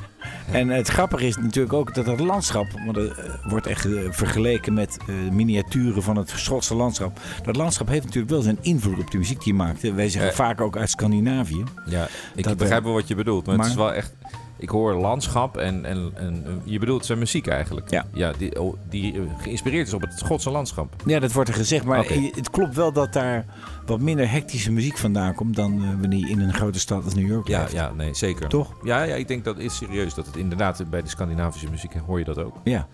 En 0.52 0.70
het 0.70 0.88
grappige 0.88 1.28
is 1.28 1.36
natuurlijk 1.38 1.74
ook 1.74 1.96
dat 1.96 2.06
het 2.06 2.20
landschap, 2.20 2.68
want 2.86 2.96
het 2.96 3.18
eh, 3.18 3.50
wordt 3.50 3.68
echt 3.68 3.86
eh, 3.86 3.92
vergeleken 4.10 4.74
met 4.74 4.98
eh, 5.08 5.16
miniaturen 5.32 6.04
van 6.04 6.16
het 6.16 6.30
Schotse 6.30 6.76
landschap. 6.76 7.20
Dat 7.44 7.56
landschap 7.56 7.88
heeft 7.88 8.06
natuurlijk 8.06 8.32
wel 8.32 8.42
zijn 8.42 8.58
invloed 8.62 9.00
op 9.00 9.12
de 9.12 9.18
muziek 9.18 9.44
die 9.44 9.56
hij 9.56 9.66
maakte. 9.66 9.94
Wij 9.94 10.10
zeggen 10.10 10.34
vaak 10.34 10.62
ook 10.62 10.78
uit 10.78 10.90
Scandinavië. 10.90 11.64
Ja, 11.86 12.08
ik 12.36 12.58
begrijp 12.58 12.84
wel 12.84 12.94
wat 12.94 13.08
je 13.08 13.16
bedoelt. 13.16 13.46
Maar, 13.46 13.56
maar- 13.56 13.66
het 13.66 13.74
is 13.74 13.82
wel 13.82 13.94
echt... 13.94 14.14
Ik 14.60 14.70
hoor 14.70 14.94
landschap 14.94 15.58
en, 15.58 15.86
en, 15.86 16.12
en 16.16 16.44
eh, 16.46 16.52
je 16.64 16.80
bedoelt 16.80 17.06
zijn 17.06 17.20
muziek 17.20 17.48
eigenlijk. 17.48 17.90
Ja. 17.90 18.06
ja 18.14 18.32
die, 18.38 18.62
oh, 18.62 18.78
die 18.90 19.14
eh, 19.14 19.22
geïnspireerd 19.38 19.88
is 19.88 19.94
op 19.94 20.02
het 20.02 20.14
Schotse 20.20 20.50
landschap. 20.50 20.96
Ja, 21.06 21.20
dat 21.20 21.32
wordt 21.32 21.50
er 21.50 21.56
gezegd. 21.56 21.86
Maar 21.86 22.06
het 22.36 22.50
klopt 22.50 22.76
wel 22.76 22.92
dat 22.92 23.14
daar 23.14 23.46
wat 23.86 24.00
minder 24.00 24.32
hectische 24.32 24.72
muziek 24.72 24.98
vandaan 24.98 25.36
komt 25.36 25.56
dan 25.56 25.84
eh, 25.84 25.90
wanneer 26.00 26.20
je 26.20 26.30
in 26.30 26.40
een 26.40 26.54
grote 26.54 26.80
stad 26.80 27.04
als 27.04 27.14
New 27.14 27.28
York 27.28 27.48
Ja, 27.48 27.68
ja, 27.72 27.92
nee, 27.92 28.14
zeker. 28.14 28.48
Toch? 28.48 28.74
Ja, 28.84 29.04
ja, 29.04 29.16
ik 29.16 29.28
denk 29.28 29.44
dat 29.44 29.60
is 29.60 29.76
serieus. 29.76 30.14
Dat 30.14 30.26
het 30.26 30.36
inderdaad 30.36 30.90
bij 30.90 31.02
de 31.02 31.10
Scandinavische 31.10 31.70
muziek 31.70 31.94
hoor 31.94 32.20
je 32.20 32.26
dat 32.26 32.38
ook. 32.38 32.56
Ja. 32.64 32.88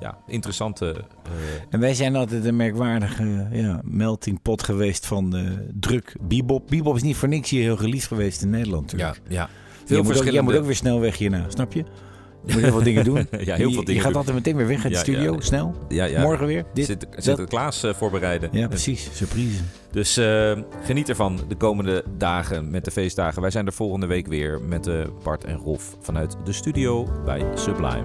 Ja, 0.00 0.18
interessante. 0.26 1.04
En 1.70 1.80
wij 1.80 1.94
zijn 1.94 2.16
altijd 2.16 2.44
een 2.44 2.56
merkwaardige 2.56 3.48
ja, 3.52 3.80
melting 3.84 4.42
pot 4.42 4.62
geweest 4.62 5.06
van 5.06 5.36
druk 5.74 6.16
bebop. 6.20 6.68
Bebop 6.68 6.96
is 6.96 7.02
niet 7.02 7.16
voor 7.16 7.28
niks 7.28 7.50
hier 7.50 7.62
heel 7.62 7.76
geliefd 7.76 8.06
geweest 8.06 8.42
in 8.42 8.50
Nederland 8.50 8.90
ja, 8.90 8.96
natuurlijk. 8.96 9.32
ja. 9.32 9.48
Jij 9.88 10.02
moet, 10.02 10.18
ook, 10.18 10.24
jij 10.24 10.42
moet 10.42 10.56
ook 10.56 10.64
weer 10.64 10.76
snel 10.76 11.00
weg 11.00 11.18
hierna, 11.18 11.44
snap 11.48 11.72
je? 11.72 11.84
Je 12.44 12.52
moet 12.52 12.62
heel 12.62 12.72
veel 12.72 12.82
dingen 12.82 13.04
doen. 13.04 13.16
Ja, 13.30 13.54
heel 13.54 13.70
veel 13.70 13.80
je, 13.80 13.86
dingen 13.86 13.94
Je 13.94 14.00
gaat 14.00 14.16
altijd 14.16 14.34
meteen 14.34 14.56
weer 14.56 14.66
weg 14.66 14.84
uit 14.84 14.92
Ja, 14.92 14.98
de 14.98 15.12
studio, 15.12 15.34
ja. 15.34 15.40
snel. 15.40 15.74
Ja, 15.88 16.04
ja. 16.04 16.22
Morgen 16.22 16.46
weer. 16.46 16.64
Dit, 16.74 16.86
Zit, 16.86 17.00
dat. 17.00 17.10
Sinterklaas 17.16 17.82
eh, 17.82 17.94
voorbereiden. 17.94 18.48
Ja, 18.52 18.68
precies. 18.68 19.08
Surprise. 19.12 19.60
Dus 19.90 20.16
eh, 20.16 20.52
geniet 20.84 21.08
ervan 21.08 21.40
de 21.48 21.54
komende 21.54 22.04
dagen 22.16 22.70
met 22.70 22.84
de 22.84 22.90
feestdagen. 22.90 23.42
Wij 23.42 23.50
zijn 23.50 23.66
er 23.66 23.72
volgende 23.72 24.06
week 24.06 24.26
weer 24.26 24.60
met 24.60 24.86
eh, 24.86 24.94
Bart 25.22 25.44
en 25.44 25.56
Rolf 25.56 25.96
vanuit 26.00 26.36
de 26.44 26.52
studio 26.52 27.08
bij 27.24 27.46
Sublime. 27.54 28.04